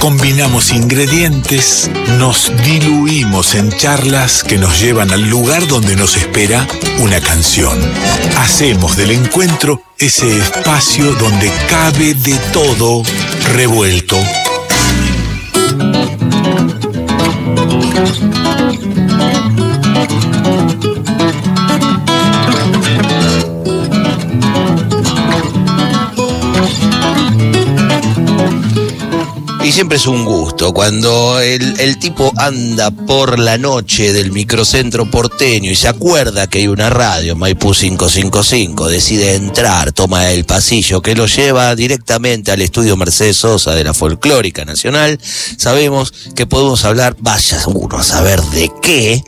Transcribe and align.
Combinamos 0.00 0.72
ingredientes, 0.72 1.90
nos 2.18 2.50
diluimos 2.64 3.54
en 3.54 3.70
charlas 3.70 4.42
que 4.42 4.56
nos 4.56 4.80
llevan 4.80 5.10
al 5.10 5.28
lugar 5.28 5.66
donde 5.68 5.94
nos 5.94 6.16
espera 6.16 6.66
una 7.00 7.20
canción. 7.20 7.78
Hacemos 8.38 8.96
del 8.96 9.10
encuentro 9.10 9.82
ese 9.98 10.38
espacio 10.38 11.12
donde 11.16 11.52
cabe 11.68 12.14
de 12.14 12.34
todo 12.52 13.02
revuelto. 13.52 14.16
Siempre 29.70 29.98
es 29.98 30.06
un 30.08 30.24
gusto 30.24 30.74
cuando 30.74 31.38
el, 31.40 31.80
el, 31.80 31.98
tipo 31.98 32.32
anda 32.36 32.90
por 32.90 33.38
la 33.38 33.56
noche 33.56 34.12
del 34.12 34.30
microcentro 34.32 35.08
porteño 35.10 35.70
y 35.70 35.76
se 35.76 35.88
acuerda 35.88 36.48
que 36.48 36.58
hay 36.58 36.66
una 36.66 36.90
radio, 36.90 37.36
Maipú 37.36 37.72
555, 37.72 38.88
decide 38.88 39.36
entrar, 39.36 39.92
toma 39.92 40.32
el 40.32 40.44
pasillo 40.44 41.00
que 41.00 41.14
lo 41.14 41.26
lleva 41.26 41.74
directamente 41.76 42.50
al 42.50 42.60
estudio 42.60 42.96
Mercedes 42.96 43.38
Sosa 43.38 43.74
de 43.74 43.84
la 43.84 43.94
Folclórica 43.94 44.64
Nacional. 44.64 45.18
Sabemos 45.56 46.12
que 46.34 46.46
podemos 46.46 46.84
hablar, 46.84 47.16
vaya 47.20 47.62
uno 47.68 47.96
a 47.96 48.02
saber 48.02 48.42
de 48.42 48.70
qué, 48.82 49.22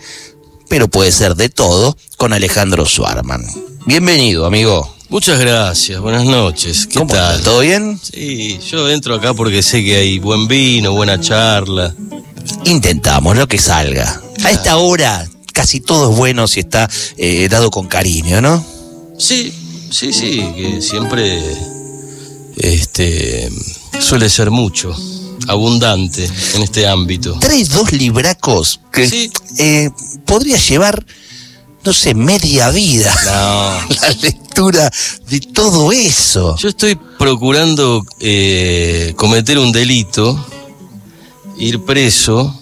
pero 0.68 0.88
puede 0.88 1.12
ser 1.12 1.36
de 1.36 1.48
todo, 1.48 1.96
con 2.16 2.32
Alejandro 2.32 2.84
Suarman. 2.84 3.42
Bienvenido, 3.86 4.44
amigo. 4.44 4.92
Muchas 5.12 5.38
gracias, 5.38 6.00
buenas 6.00 6.24
noches. 6.24 6.86
¿Qué 6.86 6.98
¿Cómo 6.98 7.12
tal? 7.12 7.36
está? 7.36 7.44
¿Todo 7.50 7.60
bien? 7.60 8.00
Sí, 8.02 8.58
yo 8.70 8.88
entro 8.88 9.14
acá 9.14 9.34
porque 9.34 9.62
sé 9.62 9.84
que 9.84 9.96
hay 9.96 10.18
buen 10.18 10.48
vino, 10.48 10.92
buena 10.92 11.20
charla. 11.20 11.94
Intentamos 12.64 13.36
lo 13.36 13.46
que 13.46 13.58
salga. 13.58 14.20
A 14.42 14.50
esta 14.50 14.78
hora 14.78 15.28
casi 15.52 15.80
todo 15.80 16.10
es 16.10 16.16
bueno 16.16 16.48
si 16.48 16.60
está 16.60 16.88
eh, 17.18 17.46
dado 17.50 17.70
con 17.70 17.86
cariño, 17.88 18.40
¿no? 18.40 18.64
Sí, 19.18 19.52
sí, 19.90 20.12
sí, 20.14 20.42
que 20.56 20.80
siempre 20.80 21.40
este 22.56 23.50
suele 24.00 24.30
ser 24.30 24.50
mucho, 24.50 24.96
abundante 25.46 26.24
en 26.54 26.62
este 26.62 26.88
ámbito. 26.88 27.38
Traes 27.38 27.68
dos 27.68 27.92
libracos 27.92 28.80
que 28.90 29.06
Sí. 29.08 29.30
eh, 29.58 29.90
podría 30.24 30.56
llevar, 30.56 31.04
no 31.84 31.92
sé, 31.92 32.14
media 32.14 32.70
vida 32.70 33.12
No, 33.26 33.94
la 34.00 34.10
lectura 34.22 34.90
de 35.28 35.40
todo 35.40 35.92
eso. 35.92 36.56
yo 36.56 36.68
estoy 36.68 36.96
procurando 37.18 38.04
eh, 38.20 39.12
cometer 39.16 39.58
un 39.58 39.72
delito, 39.72 40.44
ir 41.58 41.84
preso 41.84 42.58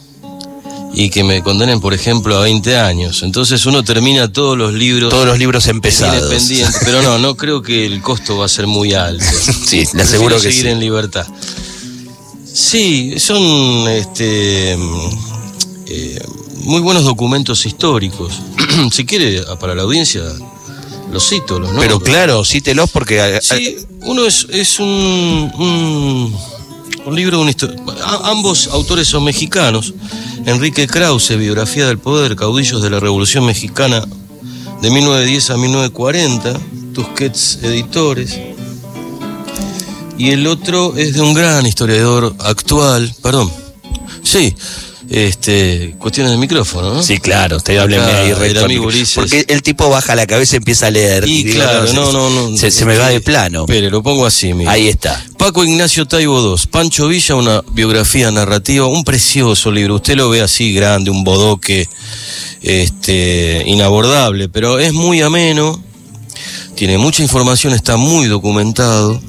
y 0.92 1.08
que 1.10 1.22
me 1.22 1.42
condenen, 1.42 1.80
por 1.80 1.94
ejemplo, 1.94 2.36
a 2.36 2.42
20 2.42 2.76
años. 2.76 3.22
Entonces 3.22 3.64
uno 3.66 3.84
termina 3.84 4.32
todos 4.32 4.58
los 4.58 4.72
libros 4.74 5.10
Todos 5.10 5.26
los 5.26 5.38
libros 5.38 5.66
empezados. 5.68 6.32
pero 6.84 7.00
no, 7.02 7.18
no 7.18 7.36
creo 7.36 7.62
que 7.62 7.86
el 7.86 8.00
costo 8.02 8.38
va 8.38 8.46
a 8.46 8.48
ser 8.48 8.66
muy 8.66 8.94
alto. 8.94 9.24
Sí, 9.66 9.84
le 9.94 10.02
aseguro 10.02 10.34
que 10.36 10.42
seguir 10.42 10.62
sí. 10.62 10.68
en 10.68 10.80
libertad. 10.80 11.26
Sí, 12.52 13.14
son 13.20 13.88
este 13.88 14.72
eh, 15.86 16.20
muy 16.64 16.80
buenos 16.80 17.04
documentos 17.04 17.64
históricos. 17.66 18.41
si 18.92 19.04
quiere, 19.04 19.42
para 19.58 19.74
la 19.74 19.82
audiencia, 19.82 20.22
los 21.12 21.28
cito, 21.28 21.58
los 21.58 21.70
nombres. 21.70 21.88
Pero 21.88 22.00
claro, 22.00 22.44
cítelos 22.44 22.90
porque... 22.90 23.38
Sí, 23.42 23.76
uno 24.02 24.26
es, 24.26 24.46
es 24.50 24.78
un, 24.78 24.86
un, 24.86 26.36
un 27.04 27.14
libro 27.16 27.38
de 27.38 27.42
una 27.42 27.50
historia. 27.50 27.76
Ambos 28.24 28.68
autores 28.68 29.08
son 29.08 29.24
mexicanos. 29.24 29.94
Enrique 30.46 30.86
Krause, 30.86 31.36
Biografía 31.36 31.86
del 31.86 31.98
Poder, 31.98 32.36
Caudillos 32.36 32.82
de 32.82 32.91
la 32.91 33.00
Revolución 33.00 33.44
Mexicana 33.44 34.04
de 34.81 34.91
1910 34.91 35.50
a 35.50 35.56
1940, 35.56 36.60
Tusquets 36.94 37.58
Editores. 37.62 38.38
Y 40.16 40.31
el 40.31 40.47
otro 40.47 40.97
es 40.97 41.14
de 41.14 41.20
un 41.20 41.34
gran 41.34 41.66
historiador 41.66 42.34
actual, 42.41 43.14
perdón. 43.22 43.50
Sí, 44.22 44.54
este, 45.10 45.97
cuestiones 45.98 46.31
de 46.31 46.38
micrófono, 46.38 46.94
¿no? 46.94 47.03
Sí, 47.03 47.19
claro, 47.19 47.56
usted 47.56 47.76
hábleme 47.78 48.04
ahí 48.04 48.32
recto. 48.32 48.66
Porque 49.16 49.44
el 49.48 49.60
tipo 49.62 49.91
baja 49.91 50.15
la 50.15 50.25
cabeza 50.26 50.54
y 50.54 50.59
empieza 50.59 50.87
a 50.87 50.91
leer. 50.91 51.26
Y 51.26 51.44
claro, 51.53 51.87
se- 51.88 51.94
no, 51.94 52.12
no, 52.12 52.31
no. 52.31 52.56
Se, 52.56 52.71
se 52.71 52.84
me 52.84 52.97
va 52.97 53.09
de 53.09 53.20
plano. 53.20 53.62
Espere, 53.62 53.91
lo 53.91 54.03
pongo 54.04 54.25
así, 54.25 54.54
mire. 54.54 54.70
Ahí 54.70 54.87
está. 54.88 55.20
Paco 55.37 55.65
Ignacio 55.65 56.06
Taibo 56.06 56.54
II, 56.54 56.62
Pancho 56.70 57.09
Villa, 57.09 57.34
una 57.34 57.60
biografía 57.72 58.31
narrativa, 58.31 58.87
un 58.87 59.03
precioso 59.03 59.72
libro. 59.72 59.97
Usted 59.97 60.15
lo 60.16 60.31
ve 60.31 60.43
así 60.43 60.72
grande, 60.72 61.10
un 61.10 61.25
bodoque 61.25 61.88
este, 62.62 63.65
inabordable, 63.66 64.49
pero 64.49 64.78
es 64.78 64.93
muy 64.93 65.22
ameno, 65.22 65.82
tiene 66.76 66.99
mucha 66.99 67.22
información, 67.22 67.72
está 67.72 67.97
muy 67.97 68.26
documentado. 68.28 69.20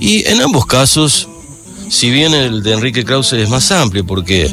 Y 0.00 0.26
en 0.28 0.42
ambos 0.42 0.66
casos, 0.66 1.28
si 1.92 2.10
bien 2.10 2.32
el 2.32 2.62
de 2.62 2.72
Enrique 2.72 3.04
Krause 3.04 3.34
es 3.34 3.50
más 3.50 3.70
amplio, 3.70 4.06
porque 4.06 4.50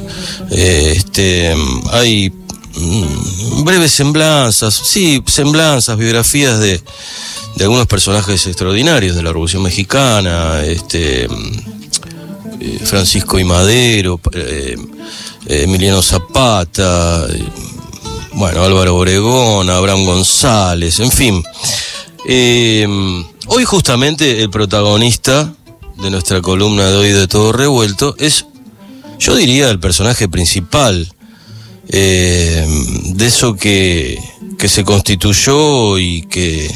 eh, 0.52 0.94
este, 0.94 1.56
hay 1.92 2.30
mm, 2.30 3.64
breves 3.64 3.94
semblanzas, 3.94 4.74
sí, 4.74 5.24
semblanzas, 5.26 5.98
biografías 5.98 6.60
de, 6.60 6.82
de 7.56 7.64
algunos 7.64 7.88
personajes 7.88 8.46
extraordinarios 8.46 9.16
de 9.16 9.24
la 9.24 9.30
Revolución 9.30 9.64
Mexicana, 9.64 10.62
este, 10.66 11.30
mm, 11.30 11.60
eh, 12.60 12.80
Francisco 12.84 13.40
I. 13.40 13.46
Madero, 13.46 14.20
eh, 14.34 14.76
Emiliano 15.46 16.02
Zapata, 16.02 17.26
bueno, 18.34 18.64
Álvaro 18.64 18.98
Obregón, 18.98 19.70
Abraham 19.70 20.06
González, 20.06 21.00
en 21.00 21.12
fin. 21.12 21.44
Eh, 22.28 22.86
hoy 23.48 23.64
justamente 23.64 24.44
el 24.44 24.50
protagonista 24.50 25.54
de 26.02 26.10
nuestra 26.10 26.42
columna 26.42 26.90
de 26.90 26.98
hoy 26.98 27.10
de 27.12 27.28
Todo 27.28 27.52
Revuelto 27.52 28.16
es, 28.18 28.46
yo 29.20 29.36
diría, 29.36 29.70
el 29.70 29.80
personaje 29.80 30.28
principal 30.30 31.12
eh, 31.90 32.66
de 33.16 33.26
eso 33.26 33.56
que, 33.56 34.18
que 34.58 34.70
se 34.70 34.84
constituyó 34.84 35.98
y 35.98 36.22
que, 36.24 36.70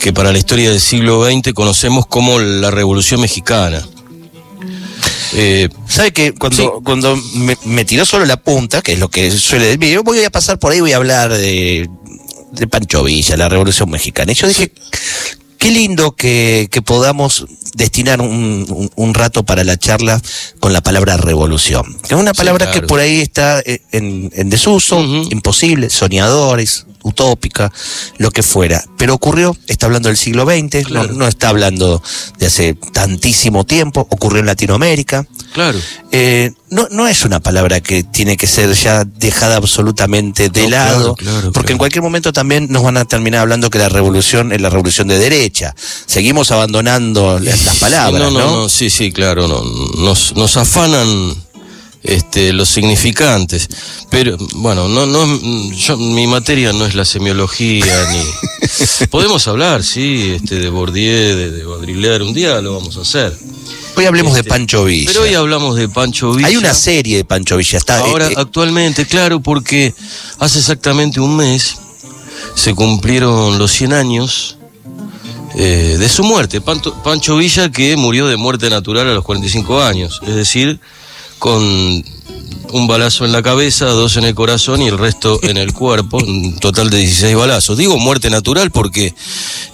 que 0.00 0.12
para 0.12 0.32
la 0.32 0.38
historia 0.38 0.70
del 0.70 0.80
siglo 0.80 1.24
XX 1.24 1.52
conocemos 1.54 2.06
como 2.06 2.38
la 2.38 2.70
Revolución 2.70 3.20
Mexicana. 3.20 3.86
Eh, 5.34 5.70
¿Sabe 5.88 6.12
que 6.12 6.34
cuando, 6.34 6.62
Sí. 6.62 6.68
cuando 6.84 7.16
me, 7.34 7.56
me 7.64 7.84
tiró 7.86 8.04
solo 8.04 8.26
la 8.26 8.36
punta, 8.36 8.82
que 8.82 8.92
es 8.92 8.98
lo 8.98 9.08
que 9.08 9.30
suele 9.30 9.76
decir, 9.76 9.94
yo 9.94 10.02
voy 10.02 10.22
a 10.22 10.30
pasar 10.30 10.58
por 10.58 10.72
ahí, 10.72 10.80
voy 10.80 10.92
a 10.92 10.96
hablar 10.96 11.32
de, 11.32 11.88
de 12.52 12.66
Pancho 12.66 13.02
Villa, 13.04 13.38
la 13.38 13.48
Revolución 13.48 13.88
Mexicana. 13.90 14.32
Y 14.32 14.34
yo 14.34 14.46
dije, 14.46 14.70
qué 15.62 15.70
lindo 15.70 16.16
que, 16.16 16.68
que 16.70 16.82
podamos 16.82 17.46
destinar 17.74 18.20
un, 18.20 18.66
un- 18.68 18.90
un 18.96 19.14
rato 19.14 19.44
para 19.44 19.62
la 19.64 19.76
charla 19.78 20.20
con 20.60 20.72
la 20.72 20.80
palabra 20.82 21.16
revolución. 21.16 21.84
Que 22.06 22.14
es 22.14 22.20
una 22.20 22.32
Sí, 22.32 22.38
palabra 22.38 22.70
que 22.72 22.82
por 22.82 22.98
ahí 23.00 23.20
está 23.20 23.60
eh, 23.60 23.80
en, 23.92 24.30
en 24.34 24.50
desuso, 24.50 25.00
imposible, 25.30 25.88
soñadores, 25.88 26.86
utópica, 27.04 27.72
lo 28.18 28.30
que 28.30 28.42
fuera. 28.42 28.84
Pero 28.98 29.14
ocurrió, 29.14 29.56
está 29.68 29.86
hablando 29.86 30.08
del 30.08 30.16
siglo 30.18 30.44
XX, 30.44 30.84
Claro. 30.86 31.08
no, 31.12 31.18
no 31.20 31.28
está 31.28 31.48
hablando 31.48 32.02
de 32.38 32.46
hace 32.46 32.74
tantísimo 32.92 33.64
tiempo, 33.64 34.06
ocurrió 34.10 34.40
en 34.40 34.46
Latinoamérica. 34.46 35.26
Claro. 35.52 35.78
Eh, 36.10 36.52
no, 36.70 36.88
no 36.90 37.08
es 37.08 37.24
una 37.24 37.40
palabra 37.40 37.80
que 37.80 38.02
tiene 38.02 38.36
que 38.36 38.46
ser 38.46 38.72
ya 38.74 39.04
dejada 39.04 39.56
absolutamente 39.56 40.48
de 40.48 40.62
No, 40.62 40.68
lado, 40.70 41.14
claro, 41.14 41.14
claro, 41.16 41.52
porque 41.52 41.66
claro. 41.66 41.72
en 41.72 41.78
cualquier 41.78 42.02
momento 42.02 42.32
también 42.32 42.68
nos 42.70 42.82
van 42.82 42.96
a 42.96 43.04
terminar 43.04 43.40
hablando 43.40 43.70
que 43.70 43.78
la 43.78 43.88
revolución 43.88 44.52
es 44.52 44.60
la 44.60 44.70
revolución 44.70 45.08
de 45.08 45.18
derecha. 45.18 45.74
Seguimos 46.06 46.50
abandonando 46.50 47.38
las, 47.38 47.64
las 47.64 47.76
palabras, 47.76 48.20
no, 48.20 48.30
¿no? 48.30 48.38
no, 48.40 48.56
no, 48.62 48.68
sí, 48.68 48.90
sí, 48.90 49.12
claro, 49.12 49.48
no, 49.48 49.62
nos, 49.98 50.34
nos 50.36 50.56
afanan 50.56 51.34
este, 52.02 52.52
los 52.52 52.68
significantes, 52.68 53.68
pero 54.10 54.36
bueno, 54.54 54.88
no, 54.88 55.06
no, 55.06 55.72
yo, 55.72 55.96
mi 55.96 56.26
materia 56.26 56.72
no 56.72 56.84
es 56.84 56.94
la 56.94 57.04
semiología 57.04 58.10
ni 58.10 59.06
podemos 59.10 59.46
hablar, 59.46 59.84
sí, 59.84 60.32
este, 60.36 60.56
de 60.56 60.68
Bourdieu, 60.68 61.36
de, 61.36 61.50
de 61.50 61.64
Baudrillard, 61.64 62.22
un 62.22 62.34
día 62.34 62.60
lo 62.60 62.74
vamos 62.74 62.96
a 62.96 63.02
hacer. 63.02 63.36
Hoy 63.96 64.06
hablemos 64.06 64.32
de 64.34 64.40
Este, 64.40 64.48
Pancho 64.50 64.84
Villa. 64.84 65.10
Pero 65.12 65.22
hoy 65.24 65.34
hablamos 65.34 65.76
de 65.76 65.88
Pancho 65.88 66.32
Villa. 66.32 66.48
Hay 66.48 66.56
una 66.56 66.74
serie 66.74 67.16
de 67.18 67.24
Pancho 67.24 67.56
Villa. 67.56 67.78
Está, 67.78 67.98
Ahora, 67.98 68.26
eh, 68.28 68.30
eh, 68.32 68.34
actualmente, 68.38 69.06
claro, 69.06 69.40
porque 69.40 69.94
hace 70.38 70.58
exactamente 70.58 71.20
un 71.20 71.36
mes 71.36 71.76
se 72.54 72.74
cumplieron 72.74 73.58
los 73.58 73.70
100 73.72 73.92
años 73.92 74.56
eh, 75.56 75.96
de 75.98 76.08
su 76.08 76.24
muerte. 76.24 76.60
Panto- 76.60 76.94
Pancho 77.02 77.36
Villa 77.36 77.70
que 77.70 77.96
murió 77.96 78.26
de 78.26 78.36
muerte 78.36 78.70
natural 78.70 79.08
a 79.08 79.14
los 79.14 79.24
45 79.24 79.82
años, 79.82 80.20
es 80.26 80.34
decir, 80.34 80.80
con 81.38 81.62
un 81.62 82.86
balazo 82.86 83.26
en 83.26 83.32
la 83.32 83.42
cabeza, 83.42 83.84
dos 83.86 84.16
en 84.16 84.24
el 84.24 84.34
corazón 84.34 84.80
y 84.80 84.88
el 84.88 84.96
resto 84.96 85.38
en 85.42 85.58
el 85.58 85.74
cuerpo, 85.74 86.16
un 86.16 86.58
total 86.58 86.88
de 86.88 86.96
16 86.98 87.36
balazos. 87.36 87.76
Digo 87.76 87.98
muerte 87.98 88.30
natural 88.30 88.70
porque 88.70 89.14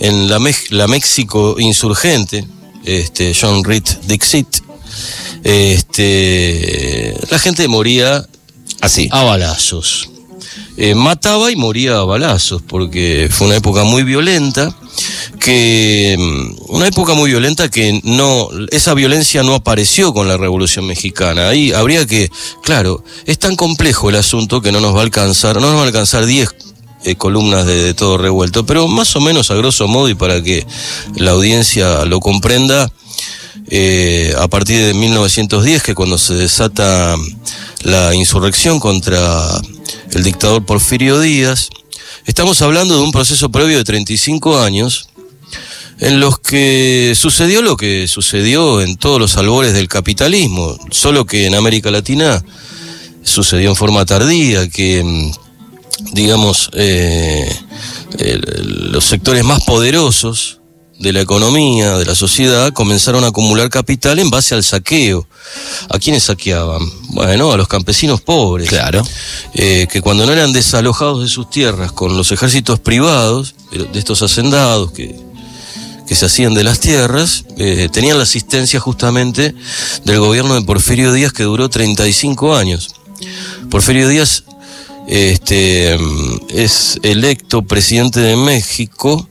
en 0.00 0.28
la, 0.28 0.40
la 0.70 0.88
México 0.88 1.54
insurgente, 1.60 2.44
este, 2.84 3.34
John 3.38 3.64
Reed 3.64 3.84
Dixit, 4.06 4.48
este, 5.44 7.16
la 7.30 7.38
gente 7.38 7.68
moría 7.68 8.26
Así. 8.80 9.08
a 9.10 9.22
balazos. 9.22 10.10
Eh, 10.76 10.94
mataba 10.94 11.50
y 11.50 11.56
moría 11.56 11.96
a 11.96 12.04
balazos, 12.04 12.62
porque 12.62 13.28
fue 13.30 13.48
una 13.48 13.56
época 13.56 13.82
muy 13.82 14.04
violenta, 14.04 14.72
que 15.40 16.16
mm, 16.16 16.72
una 16.72 16.86
época 16.86 17.14
muy 17.14 17.30
violenta 17.30 17.68
que 17.68 18.00
no, 18.04 18.48
esa 18.70 18.94
violencia 18.94 19.42
no 19.42 19.54
apareció 19.54 20.14
con 20.14 20.28
la 20.28 20.36
Revolución 20.36 20.86
Mexicana. 20.86 21.48
Ahí 21.48 21.72
habría 21.72 22.06
que, 22.06 22.30
claro, 22.62 23.02
es 23.26 23.38
tan 23.38 23.56
complejo 23.56 24.08
el 24.08 24.16
asunto 24.16 24.60
que 24.60 24.70
no 24.70 24.80
nos 24.80 24.94
va 24.94 25.00
a 25.00 25.04
alcanzar, 25.04 25.56
no 25.56 25.68
nos 25.68 25.76
va 25.76 25.82
a 25.82 25.86
alcanzar 25.86 26.26
10 26.26 26.54
eh, 27.04 27.16
columnas 27.16 27.66
de, 27.66 27.94
todo 27.94 28.18
revuelto, 28.18 28.66
pero 28.66 28.88
más 28.88 29.14
o 29.16 29.20
menos 29.20 29.50
a 29.50 29.54
grosso 29.54 29.86
modo 29.88 30.08
y 30.08 30.14
para 30.14 30.42
que 30.42 30.66
la 31.16 31.32
audiencia 31.32 32.04
lo 32.04 32.20
comprenda, 32.20 32.90
eh, 33.70 34.34
a 34.38 34.48
partir 34.48 34.84
de 34.84 34.94
1910, 34.94 35.82
que 35.82 35.94
cuando 35.94 36.18
se 36.18 36.34
desata 36.34 37.16
la 37.82 38.14
insurrección 38.14 38.80
contra 38.80 39.46
el 40.12 40.24
dictador 40.24 40.64
Porfirio 40.64 41.20
Díaz, 41.20 41.68
estamos 42.26 42.62
hablando 42.62 42.96
de 42.96 43.02
un 43.02 43.12
proceso 43.12 43.50
previo 43.50 43.78
de 43.78 43.84
35 43.84 44.60
años 44.60 45.08
en 46.00 46.20
los 46.20 46.38
que 46.38 47.14
sucedió 47.16 47.60
lo 47.60 47.76
que 47.76 48.06
sucedió 48.06 48.80
en 48.80 48.96
todos 48.96 49.20
los 49.20 49.36
albores 49.36 49.72
del 49.72 49.88
capitalismo, 49.88 50.78
solo 50.90 51.26
que 51.26 51.46
en 51.46 51.54
América 51.54 51.90
Latina 51.90 52.42
sucedió 53.22 53.70
en 53.70 53.76
forma 53.76 54.06
tardía, 54.06 54.68
que 54.68 55.02
mm, 55.04 55.47
digamos 56.12 56.70
eh, 56.74 57.48
el- 58.18 58.90
los 58.92 59.04
sectores 59.04 59.44
más 59.44 59.62
poderosos 59.64 60.60
de 60.98 61.12
la 61.12 61.20
economía, 61.20 61.96
de 61.96 62.04
la 62.04 62.14
sociedad, 62.16 62.72
comenzaron 62.72 63.22
a 63.22 63.28
acumular 63.28 63.70
capital 63.70 64.18
en 64.18 64.30
base 64.30 64.56
al 64.56 64.64
saqueo. 64.64 65.28
¿A 65.90 65.98
quiénes 66.00 66.24
saqueaban? 66.24 66.82
Bueno, 67.10 67.52
a 67.52 67.56
los 67.56 67.68
campesinos 67.68 68.20
pobres. 68.20 68.68
Claro. 68.68 69.06
Eh, 69.54 69.86
que 69.90 70.00
cuando 70.02 70.26
no 70.26 70.32
eran 70.32 70.52
desalojados 70.52 71.22
de 71.22 71.28
sus 71.28 71.50
tierras 71.50 71.92
con 71.92 72.16
los 72.16 72.32
ejércitos 72.32 72.80
privados, 72.80 73.54
de, 73.70 73.84
de 73.84 73.98
estos 73.98 74.22
hacendados 74.22 74.90
que, 74.90 75.14
que 76.08 76.14
se 76.16 76.26
hacían 76.26 76.54
de 76.54 76.64
las 76.64 76.80
tierras, 76.80 77.44
eh, 77.58 77.88
tenían 77.92 78.16
la 78.16 78.24
asistencia 78.24 78.80
justamente 78.80 79.54
del 80.04 80.18
gobierno 80.18 80.54
de 80.54 80.62
Porfirio 80.62 81.12
Díaz 81.12 81.32
que 81.32 81.44
duró 81.44 81.68
35 81.70 82.56
años. 82.56 82.88
Porfirio 83.70 84.08
Díaz 84.08 84.42
este, 85.08 85.98
es 86.50 86.98
electo 87.02 87.62
presidente 87.62 88.20
de 88.20 88.36
México 88.36 89.26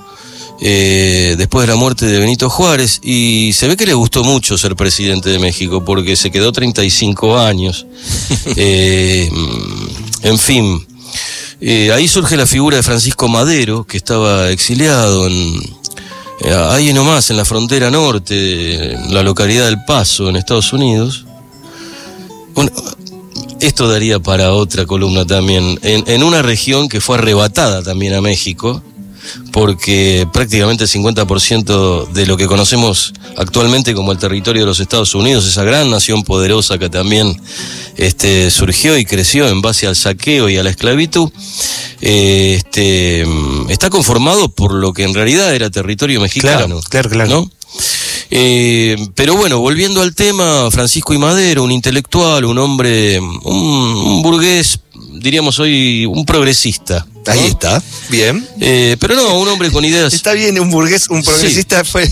eh, 0.60 1.36
después 1.38 1.68
de 1.68 1.74
la 1.74 1.80
muerte 1.80 2.08
de 2.08 2.18
Benito 2.18 2.50
Juárez 2.50 3.00
y 3.04 3.54
se 3.54 3.68
ve 3.68 3.78
que 3.78 3.86
le 3.86 3.94
gustó 3.94 4.24
mucho 4.24 4.58
ser 4.58 4.76
presidente 4.76 5.30
de 5.30 5.38
México 5.38 5.86
porque 5.86 6.16
se 6.16 6.32
quedó 6.32 6.52
35 6.52 7.38
años. 7.40 7.86
Eh, 8.60 9.30
en 10.24 10.40
fin, 10.40 10.88
eh, 11.62 11.92
ahí 11.92 12.08
surge 12.08 12.38
la 12.38 12.48
figura 12.48 12.78
de 12.78 12.84
Francisco 12.84 13.28
Madero, 13.28 13.86
que 13.86 13.98
estaba 13.98 14.50
exiliado 14.50 15.28
en, 15.28 15.62
ahí 16.70 16.92
nomás, 16.94 17.30
en 17.30 17.38
la 17.38 17.46
frontera 17.46 17.92
norte, 17.92 18.94
en 18.94 19.14
la 19.14 19.22
localidad 19.22 19.66
del 19.66 19.84
Paso, 19.84 20.30
en 20.30 20.38
Estados 20.38 20.74
Unidos. 20.74 21.26
Bueno, 22.56 22.72
esto 23.62 23.88
daría 23.90 24.20
para 24.20 24.54
otra 24.54 24.86
columna 24.86 25.26
también. 25.26 25.80
En, 25.82 26.04
en 26.08 26.24
una 26.24 26.42
región 26.42 26.90
que 26.90 27.02
fue 27.02 27.18
arrebatada 27.18 27.84
también 27.84 28.14
a 28.14 28.22
México, 28.22 28.82
porque 29.52 30.28
prácticamente 30.32 30.84
el 30.84 30.90
50% 30.90 32.08
de 32.10 32.26
lo 32.26 32.38
que 32.38 32.48
conocemos 32.48 33.14
actualmente 33.36 33.94
como 33.94 34.12
el 34.12 34.18
territorio 34.18 34.64
de 34.64 34.68
los 34.68 34.80
Estados 34.80 35.16
Unidos, 35.16 35.46
esa 35.46 35.64
gran 35.64 35.90
nación 35.90 36.24
poderosa 36.24 36.78
que 36.78 36.90
también 36.90 37.40
este, 37.98 38.52
surgió 38.52 38.98
y 38.98 39.06
creció 39.06 39.48
en 39.48 39.62
base 39.62 39.88
al 39.88 39.96
saqueo 39.96 40.50
y 40.50 40.58
a 40.58 40.64
la 40.64 40.70
esclavitud, 40.70 41.32
eh, 42.02 42.56
este, 42.58 43.26
está 43.70 43.90
conformado 43.90 44.50
por 44.50 44.74
lo 44.74 44.94
que 44.94 45.04
en 45.04 45.14
realidad 45.14 45.54
era 45.54 45.70
territorio 45.70 46.22
mexicano. 46.22 46.80
claro, 46.90 47.10
claro. 47.10 47.30
¿no? 47.30 47.52
Eh, 48.30 48.96
pero 49.16 49.36
bueno, 49.36 49.60
volviendo 49.60 50.02
al 50.02 50.14
tema, 50.16 50.70
Francisco 50.72 51.14
y 51.14 51.18
Madero, 51.18 51.64
un 51.64 51.72
intelectual, 51.72 52.46
un 52.46 52.58
hombre, 52.58 53.20
un, 53.20 53.38
un 53.46 54.22
burgués, 54.22 54.80
diríamos 55.14 55.60
hoy, 55.60 56.06
un 56.06 56.26
progresista. 56.26 57.06
¿No? 57.36 57.42
Ahí 57.42 57.48
está. 57.48 57.82
Bien. 58.10 58.48
Eh, 58.62 58.96
pero 59.00 59.16
no, 59.16 59.40
un 59.40 59.48
hombre 59.50 59.70
con 59.72 59.84
ideas. 59.86 60.14
Está 60.14 60.34
bien, 60.34 60.60
un 60.60 60.70
burgués, 60.70 61.10
un 61.10 61.24
progresista 61.24 61.84
fue, 61.84 62.08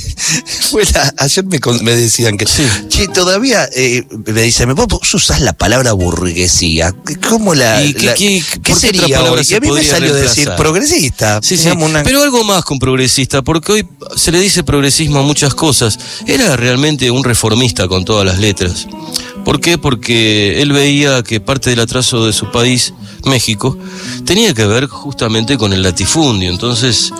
fue 0.71 0.83
la- 0.93 1.13
ayer 1.17 1.45
me, 1.45 1.95
decían 1.95 2.37
que, 2.37 2.45
Sí. 2.45 2.63
che, 2.89 3.07
todavía, 3.07 3.67
eh, 3.75 4.03
me 4.25 4.41
dicen, 4.41 4.73
vos, 4.75 4.87
vos 4.87 5.13
usás 5.13 5.41
la 5.41 5.53
palabra 5.53 5.93
burguesía, 5.93 6.93
¿cómo 7.29 7.55
la, 7.55 7.83
¿Y 7.83 7.93
qué- 7.93 8.05
la- 8.07 8.13
qué- 8.15 8.43
qué 8.43 8.53
por 8.55 8.61
qué 8.61 8.71
otra 8.73 8.81
sería 8.81 9.17
palabra 9.17 9.43
se 9.43 9.55
a 9.55 9.59
mí 9.59 9.71
me 9.71 9.83
salió 9.83 10.13
reemplazar? 10.13 10.35
decir 10.37 10.51
progresista, 10.57 11.39
Sí, 11.41 11.57
sí, 11.57 11.69
una- 11.69 12.03
pero 12.03 12.21
algo 12.21 12.43
más 12.43 12.63
con 12.65 12.79
progresista, 12.79 13.41
porque 13.41 13.71
hoy 13.71 13.87
se 14.15 14.31
le 14.31 14.39
dice 14.39 14.63
progresismo 14.63 15.19
a 15.19 15.23
muchas 15.23 15.53
cosas. 15.55 15.97
Era 16.27 16.55
realmente 16.57 17.09
un 17.11 17.23
reformista 17.23 17.87
con 17.87 18.03
todas 18.05 18.25
las 18.25 18.39
letras. 18.39 18.87
¿Por 19.45 19.61
qué? 19.61 19.77
Porque 19.77 20.61
él 20.61 20.71
veía 20.71 21.21
que 21.21 21.39
parte 21.39 21.69
del 21.69 21.79
atraso 21.79 22.25
de 22.25 22.33
su 22.33 22.51
país, 22.51 22.93
México, 23.25 23.77
tenía 24.25 24.53
que 24.55 24.65
ver 24.65 24.87
justamente 24.87 25.57
con 25.57 25.71
el 25.71 25.83
latifundio. 25.83 26.49
Entonces, 26.49 27.13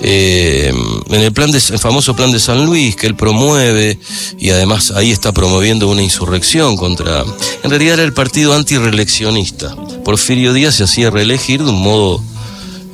eh, 0.00 0.72
en 1.10 1.20
el 1.20 1.32
plan 1.32 1.52
famoso 1.78 2.14
plan 2.14 2.30
de 2.30 2.40
San 2.40 2.64
Luis 2.64 2.96
que 2.96 3.06
él 3.06 3.16
promueve 3.16 3.98
y 4.38 4.50
además 4.50 4.92
ahí 4.92 5.10
está 5.10 5.32
promoviendo 5.32 5.88
una 5.88 6.02
insurrección 6.02 6.76
contra, 6.76 7.24
en 7.62 7.70
realidad 7.70 7.94
era 7.94 8.04
el 8.04 8.12
partido 8.12 8.54
antireeleccionista. 8.54 9.76
Porfirio 10.04 10.52
Díaz 10.52 10.76
se 10.76 10.84
hacía 10.84 11.10
reelegir 11.10 11.62
de 11.62 11.70
un 11.70 11.82
modo 11.82 12.22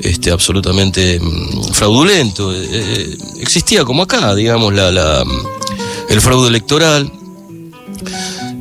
este, 0.00 0.30
absolutamente 0.30 1.20
mm, 1.20 1.72
fraudulento. 1.72 2.54
Eh, 2.54 2.68
eh, 2.70 3.18
existía 3.40 3.84
como 3.84 4.02
acá, 4.02 4.34
digamos, 4.34 4.72
el 6.08 6.20
fraude 6.20 6.48
electoral. 6.48 7.12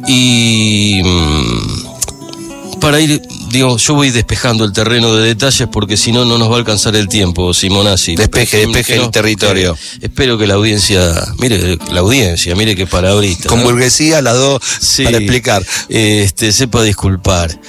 Y 0.07 1.01
mm, 1.03 2.79
para 2.79 2.99
ir, 3.01 3.21
digo, 3.51 3.77
yo 3.77 3.93
voy 3.95 4.11
despejando 4.11 4.63
el 4.63 4.71
terreno 4.71 5.13
de 5.15 5.27
detalles 5.27 5.67
porque 5.71 5.97
si 5.97 6.11
no, 6.11 6.25
no 6.25 6.37
nos 6.37 6.49
va 6.49 6.55
a 6.55 6.59
alcanzar 6.59 6.95
el 6.95 7.07
tiempo, 7.09 7.53
Simonazzi. 7.53 8.15
Despeje, 8.15 8.59
despeje 8.65 8.95
el 8.95 9.11
territorio. 9.11 9.75
que- 9.99 10.05
espero 10.05 10.37
que 10.37 10.47
la 10.47 10.53
audiencia, 10.55 11.13
mire, 11.39 11.77
la 11.91 11.99
audiencia, 12.01 12.55
mire 12.55 12.75
qué 12.75 12.87
palabrita. 12.87 13.49
con 13.49 13.59
¿no? 13.59 13.65
burguesía 13.65 14.21
las 14.21 14.35
dos 14.35 14.61
Sí, 14.79 15.03
para 15.03 15.17
explicar. 15.17 15.65
Este, 15.89 16.51
sepa 16.51 16.83
disculpar. 16.83 17.59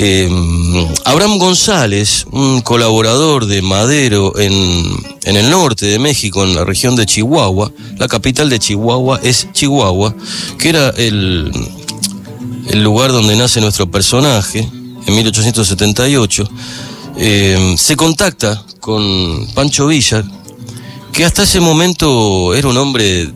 Eh, 0.00 0.28
Abraham 1.06 1.38
González, 1.38 2.26
un 2.30 2.60
colaborador 2.60 3.46
de 3.46 3.62
Madero 3.62 4.38
en, 4.38 4.52
en 5.24 5.36
el 5.36 5.48
norte 5.50 5.86
de 5.86 5.98
México, 5.98 6.44
en 6.44 6.54
la 6.54 6.64
región 6.64 6.94
de 6.94 7.06
Chihuahua, 7.06 7.72
la 7.96 8.06
capital 8.06 8.50
de 8.50 8.58
Chihuahua 8.58 9.18
es 9.22 9.48
Chihuahua, 9.52 10.14
que 10.58 10.68
era 10.68 10.90
el, 10.90 11.50
el 12.68 12.82
lugar 12.82 13.12
donde 13.12 13.36
nace 13.36 13.60
nuestro 13.60 13.90
personaje, 13.90 14.60
en 15.06 15.14
1878, 15.14 16.48
eh, 17.16 17.74
se 17.76 17.96
contacta 17.96 18.62
con 18.80 19.46
Pancho 19.54 19.86
Villa, 19.86 20.22
que 21.12 21.24
hasta 21.24 21.42
ese 21.42 21.60
momento 21.60 22.54
era 22.54 22.68
un 22.68 22.76
hombre 22.76 23.32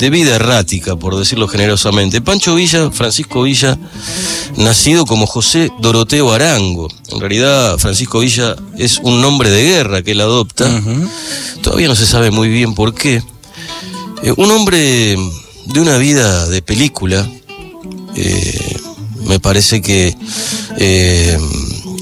de 0.00 0.10
vida 0.10 0.36
errática, 0.36 0.96
por 0.96 1.16
decirlo 1.16 1.46
generosamente. 1.46 2.22
Pancho 2.22 2.54
Villa, 2.54 2.90
Francisco 2.90 3.42
Villa, 3.42 3.78
nacido 4.56 5.04
como 5.04 5.26
José 5.26 5.70
Doroteo 5.80 6.32
Arango. 6.32 6.88
En 7.10 7.20
realidad, 7.20 7.76
Francisco 7.78 8.20
Villa 8.20 8.56
es 8.78 8.98
un 9.02 9.20
nombre 9.20 9.50
de 9.50 9.62
guerra 9.62 10.02
que 10.02 10.12
él 10.12 10.20
adopta. 10.22 10.66
Todavía 11.62 11.88
no 11.88 11.94
se 11.94 12.06
sabe 12.06 12.30
muy 12.30 12.48
bien 12.48 12.74
por 12.74 12.94
qué. 12.94 13.22
Eh, 14.22 14.32
un 14.36 14.50
hombre 14.50 15.18
de 15.66 15.80
una 15.80 15.98
vida 15.98 16.46
de 16.48 16.62
película. 16.62 17.28
Eh, 18.16 18.76
me 19.26 19.38
parece 19.38 19.80
que, 19.80 20.16
eh, 20.78 21.38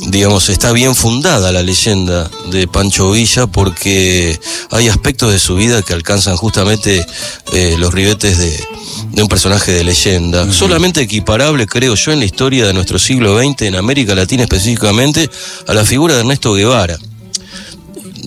digamos, 0.09 0.49
está 0.49 0.73
bien 0.73 0.95
fundada 0.95 1.53
la 1.53 1.63
leyenda 1.63 2.31
de 2.51 2.67
Pancho 2.67 3.11
Villa 3.13 3.47
porque 3.47 4.39
hay 4.71 4.89
aspectos 4.89 5.33
de 5.33 5.39
su 5.39 5.57
vida 5.57 5.83
que 5.83 5.93
alcanzan 5.93 6.37
justamente 6.37 7.05
eh, 7.53 7.77
los 7.79 7.93
ribetes 7.93 8.39
de, 8.39 8.65
de 9.13 9.23
un 9.23 9.29
personaje 9.29 9.73
de 9.73 9.85
leyenda. 9.85 10.51
Solamente 10.53 11.01
equiparable, 11.03 11.67
creo 11.67 11.95
yo, 11.95 12.13
en 12.13 12.21
la 12.21 12.25
historia 12.25 12.67
de 12.67 12.73
nuestro 12.73 12.99
siglo 12.99 13.39
XX, 13.39 13.63
en 13.63 13.77
América 13.77 14.15
Latina 14.15 14.45
específicamente, 14.45 15.29
a 15.67 15.75
la 15.75 15.85
figura 15.85 16.15
de 16.15 16.21
Ernesto 16.21 16.55
Guevara 16.55 16.99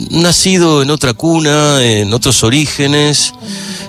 nacido 0.09 0.81
en 0.81 0.89
otra 0.89 1.13
cuna, 1.13 1.83
en 1.83 2.13
otros 2.13 2.43
orígenes, 2.43 3.33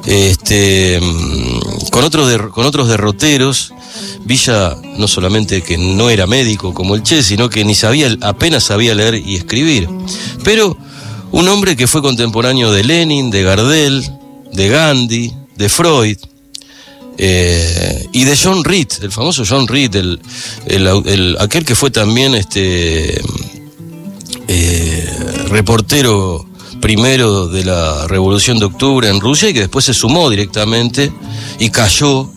este, 0.06 1.00
mm, 1.00 1.88
con, 1.90 2.04
otros 2.04 2.50
con 2.50 2.66
otros 2.66 2.88
derroteros. 2.88 3.72
Villa 4.24 4.76
no 4.98 5.08
solamente 5.08 5.62
que 5.62 5.76
no 5.78 6.10
era 6.10 6.26
médico 6.26 6.72
como 6.74 6.94
el 6.94 7.02
Che, 7.02 7.22
sino 7.22 7.48
que 7.48 7.64
ni 7.64 7.74
sabía, 7.74 8.16
apenas 8.20 8.64
sabía 8.64 8.94
leer 8.94 9.14
y 9.16 9.36
escribir. 9.36 9.88
Pero 10.44 10.76
un 11.32 11.48
hombre 11.48 11.76
que 11.76 11.86
fue 11.86 12.02
contemporáneo 12.02 12.70
de 12.72 12.84
Lenin, 12.84 13.30
de 13.30 13.42
Gardel, 13.42 14.10
de 14.52 14.68
Gandhi, 14.68 15.32
de 15.56 15.68
Freud. 15.68 16.16
Eh, 17.18 18.06
y 18.12 18.24
de 18.24 18.36
John 18.42 18.64
Reed, 18.64 18.88
el 19.02 19.12
famoso 19.12 19.44
John 19.46 19.68
Reed, 19.68 19.94
el, 19.96 20.20
el- 20.66 20.86
el- 21.06 21.36
aquel 21.40 21.62
que 21.64 21.74
fue 21.74 21.90
también 21.90 22.34
este 22.34 23.20
eh, 24.48 25.10
reportero 25.48 26.46
primero 26.80 27.48
de 27.48 27.64
la 27.64 28.06
Revolución 28.08 28.58
de 28.58 28.64
Octubre 28.64 29.08
en 29.08 29.20
Rusia 29.20 29.48
y 29.50 29.52
que 29.52 29.60
después 29.60 29.84
se 29.84 29.94
sumó 29.94 30.28
directamente 30.30 31.12
y 31.58 31.70
cayó 31.70 32.30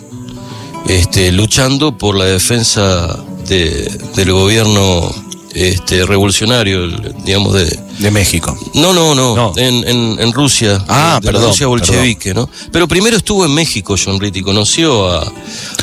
este, 0.88 1.32
luchando 1.32 1.98
por 1.98 2.16
la 2.16 2.26
defensa 2.26 3.18
de- 3.48 3.90
del 4.16 4.32
gobierno 4.32 5.12
este, 5.54 6.06
revolucionario, 6.06 6.86
digamos, 7.24 7.54
de, 7.54 7.80
De 8.00 8.12
México. 8.12 8.58
no, 8.74 8.92
no, 8.94 9.16
no, 9.16 9.36
No. 9.38 9.54
En, 9.56 9.88
en- 9.88 10.18
en 10.20 10.34
Rusia. 10.34 10.84
Ah, 10.90 11.18
de 11.22 11.26
perdón, 11.32 11.52
Rusia 11.52 11.68
bolchevique, 11.68 12.34
¿no? 12.34 12.50
Pero 12.74 12.90
primero 12.90 13.16
estuvo 13.16 13.46
en 13.46 13.54
México 13.54 13.96
John 14.04 14.20
y 14.22 14.42
conoció 14.42 15.08
a, 15.10 15.22
a 15.22 15.32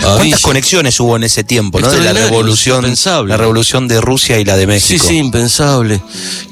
¿Cuántas 0.02 0.23
Villa. 0.25 0.38
conexiones 0.42 1.00
hubo 1.00 1.16
en 1.16 1.25
ese 1.25 1.42
tiempo, 1.42 1.80
no? 1.80 1.90
De 1.90 2.00
la 2.00 2.12
revolución, 2.12 2.80
impensable. 2.80 3.30
la 3.30 3.38
revolución 3.38 3.88
de 3.88 3.99
Rusia 4.02 4.38
y 4.38 4.44
la 4.44 4.56
de 4.59 4.64
Sí, 4.64 4.66
México. 4.66 5.06
sí, 5.09 5.16
impensable. 5.16 6.02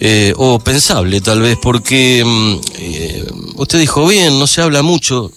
Eh, 0.00 0.32
o 0.38 0.58
pensable 0.58 1.20
tal 1.20 1.42
vez, 1.42 1.58
porque 1.60 2.22
mm, 2.24 2.54
eh, 2.78 3.26
usted 3.56 3.78
dijo 3.80 4.06
bien, 4.06 4.38
no 4.38 4.46
se 4.46 4.62
habla 4.62 4.80
mucho 4.80 5.30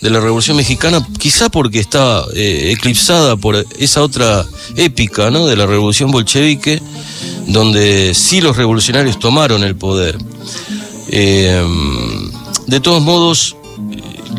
de 0.00 0.10
la 0.10 0.20
Revolución 0.20 0.56
Mexicana, 0.56 1.04
quizá 1.18 1.48
porque 1.48 1.80
está 1.80 2.24
eh, 2.34 2.72
eclipsada 2.76 3.36
por 3.36 3.64
esa 3.78 4.02
otra 4.02 4.46
épica, 4.76 5.30
¿no? 5.30 5.46
De 5.46 5.56
la 5.56 5.66
Revolución 5.66 6.10
Bolchevique, 6.10 6.80
donde 7.46 8.12
sí 8.14 8.40
los 8.40 8.56
revolucionarios 8.56 9.18
tomaron 9.18 9.64
el 9.64 9.74
poder. 9.74 10.16
Eh, 11.08 11.64
de 12.66 12.80
todos 12.80 13.02
modos, 13.02 13.56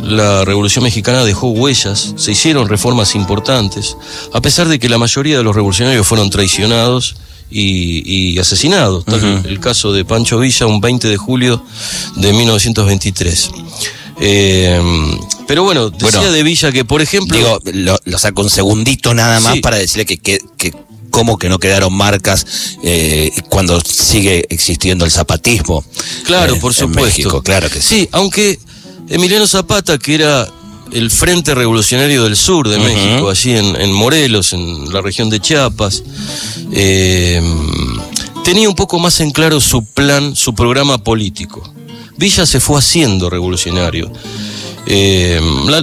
la 0.03 0.45
Revolución 0.45 0.83
Mexicana 0.83 1.25
dejó 1.25 1.49
huellas, 1.49 2.13
se 2.15 2.31
hicieron 2.31 2.69
reformas 2.69 3.15
importantes, 3.15 3.97
a 4.33 4.41
pesar 4.41 4.67
de 4.67 4.79
que 4.79 4.87
la 4.87 4.97
mayoría 4.97 5.37
de 5.37 5.43
los 5.43 5.55
revolucionarios 5.55 6.07
fueron 6.07 6.29
traicionados 6.29 7.15
y, 7.51 8.33
y 8.33 8.39
asesinados. 8.39 9.05
Tal. 9.05 9.45
El 9.45 9.59
caso 9.59 9.91
de 9.91 10.05
Pancho 10.05 10.39
Villa, 10.39 10.67
un 10.67 10.79
20 10.79 11.07
de 11.07 11.17
julio 11.17 11.61
de 12.15 12.31
1923. 12.31 13.51
Eh, 14.21 14.81
pero 15.49 15.63
bueno, 15.63 15.89
decía 15.89 16.19
Bueno, 16.19 16.31
de 16.31 16.43
Villa 16.43 16.71
que, 16.71 16.85
por 16.85 17.01
ejemplo... 17.01 17.35
Digo, 17.35 17.59
lo, 17.73 17.97
lo 18.05 18.19
saco 18.19 18.43
un 18.43 18.51
segundito 18.51 19.15
nada 19.15 19.39
más 19.39 19.55
Sí. 19.55 19.61
para 19.61 19.77
decirle 19.77 20.05
que, 20.05 20.19
que, 20.19 20.37
que 20.57 20.75
cómo 21.09 21.39
que 21.39 21.49
no 21.49 21.57
quedaron 21.57 21.91
marcas 21.91 22.45
eh, 22.83 23.31
cuando 23.49 23.81
sigue 23.81 24.45
existiendo 24.49 25.05
el 25.05 25.11
zapatismo. 25.11 25.83
Claro, 26.25 26.53
eh, 26.53 26.59
por 26.59 26.71
en 26.73 26.77
supuesto. 26.77 27.01
México, 27.03 27.41
claro 27.41 27.67
que 27.67 27.81
sí. 27.81 28.01
Sí, 28.01 28.09
aunque 28.11 28.59
Emiliano 29.09 29.47
Zapata, 29.47 29.97
que 29.97 30.13
era 30.13 30.47
el 30.91 31.09
Frente 31.09 31.55
Revolucionario 31.55 32.23
del 32.25 32.35
Sur 32.35 32.69
de. 32.69 32.77
México, 32.77 33.31
allí 33.31 33.53
en, 33.57 33.75
en 33.75 33.91
Morelos, 33.91 34.53
en 34.53 34.93
la 34.93 35.01
región 35.01 35.31
de 35.31 35.39
Chiapas, 35.39 36.03
eh, 36.71 37.41
tenía 38.43 38.69
un 38.69 38.75
poco 38.75 38.99
más 38.99 39.19
en 39.19 39.31
claro 39.31 39.59
su 39.59 39.83
plan, 39.83 40.35
su 40.35 40.53
programa 40.53 41.03
político. 41.03 41.63
Villa 42.17 42.45
se 42.45 42.59
fue 42.59 42.77
haciendo 42.77 43.31
revolucionario. 43.31 44.11
Eh, 44.91 45.39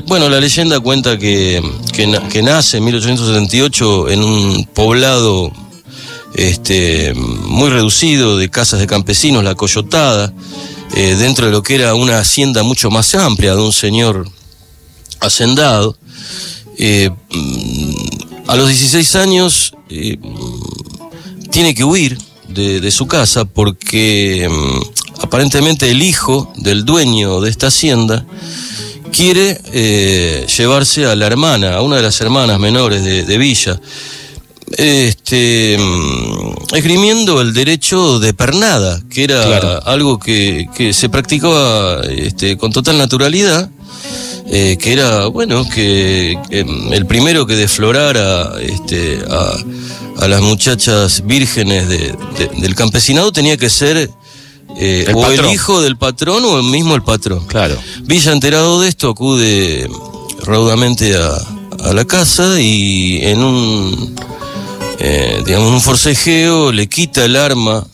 bueno, 0.08 0.28
la 0.28 0.40
leyenda 0.40 0.80
cuenta 0.80 1.16
que, 1.16 1.62
que 1.92 2.08
na- 2.08 2.28
que 2.28 2.42
nace 2.42 2.78
en 2.78 2.84
1878 2.86 4.08
en 4.10 4.22
un 4.25 4.64
poblado 4.75 5.52
este, 6.34 7.14
muy 7.14 7.70
reducido 7.70 8.36
de 8.36 8.50
casas 8.50 8.80
de 8.80 8.88
campesinos, 8.88 9.44
la 9.44 9.54
Coyotada, 9.54 10.32
eh, 10.96 11.14
dentro 11.16 11.46
de 11.46 11.52
lo 11.52 11.62
que 11.62 11.76
era 11.76 11.94
una 11.94 12.18
hacienda 12.18 12.64
mucho 12.64 12.90
más 12.90 13.14
amplia 13.14 13.54
de 13.54 13.62
un 13.62 13.72
señor 13.72 14.28
hacendado. 15.20 15.96
Eh, 16.76 17.10
mm, 17.32 17.94
a 18.48 18.56
los 18.56 18.66
16 18.68 19.14
años 19.16 19.72
mm, 19.88 21.48
tiene 21.50 21.76
que 21.76 21.84
huir 21.84 22.18
de, 22.48 22.80
de 22.80 22.90
su 22.90 23.06
casa 23.06 23.44
porque 23.44 24.48
mm, 24.50 25.22
aparentemente 25.22 25.88
el 25.92 26.02
hijo 26.02 26.52
del 26.56 26.84
dueño 26.84 27.40
de 27.40 27.50
esta 27.50 27.68
hacienda 27.68 28.26
quiere 29.12 29.60
eh, 29.72 30.46
llevarse 30.56 31.06
a 31.06 31.14
la 31.16 31.26
hermana, 31.26 31.76
a 31.76 31.82
una 31.82 31.96
de 31.96 32.02
las 32.02 32.20
hermanas 32.20 32.58
menores 32.58 33.02
de, 33.04 33.25
de 33.25 33.38
Villa, 33.38 33.80
este, 34.76 35.76
mm, 35.78 36.75
esgrimiendo 36.75 37.40
el 37.40 37.52
derecho 37.54 38.18
de 38.18 38.34
pernada, 38.34 39.00
que 39.10 39.25
era 39.25 39.42
Claro. 39.44 39.82
algo 39.86 40.18
que, 40.18 40.66
que 40.76 40.92
se 40.92 41.08
practicaba 41.08 42.00
este, 42.08 42.56
con 42.56 42.72
total 42.72 42.98
naturalidad, 42.98 43.70
eh, 44.48 44.76
que 44.80 44.92
era, 44.92 45.26
bueno, 45.26 45.68
que, 45.68 46.36
que, 46.50 46.64
mm, 46.64 46.92
el 46.92 47.06
primero 47.06 47.46
que 47.46 47.54
desflorara 47.56 48.54
este, 48.60 49.20
a, 49.30 50.25
a 50.25 50.28
las 50.28 50.40
muchachas 50.42 51.22
vírgenes 51.26 51.88
de- 51.88 52.14
de- 52.38 52.50
del 52.60 52.75
campesinado 52.75 53.32
tenía 53.32 53.56
que 53.56 53.70
ser 53.70 54.10
eh, 54.78 55.04
El 55.09 55.14
o 55.16 55.21
patrón. 55.23 55.47
el 55.47 55.52
hijo 55.52 55.80
del 55.80 55.97
patrón 55.97 56.45
o 56.45 56.59
el 56.59 56.64
mismo 56.64 56.95
el 56.95 57.02
patrón. 57.02 57.45
Claro. 57.47 57.76
Villa 58.02 58.33
enterado 58.33 58.80
de 58.80 58.88
esto 58.88 59.11
acude 59.11 59.88
raudamente 60.45 61.16
a, 61.16 61.30
a 61.88 61.92
la 61.92 62.04
casa 62.04 62.61
y 62.61 63.18
en 63.23 63.42
un 63.42 64.14
eh, 64.99 65.42
digamos 65.45 65.73
un 65.73 65.80
forcejeo 65.80 66.73
le 66.73 66.88
quita 66.88 67.25
el 67.25 67.37
arma 67.37 67.87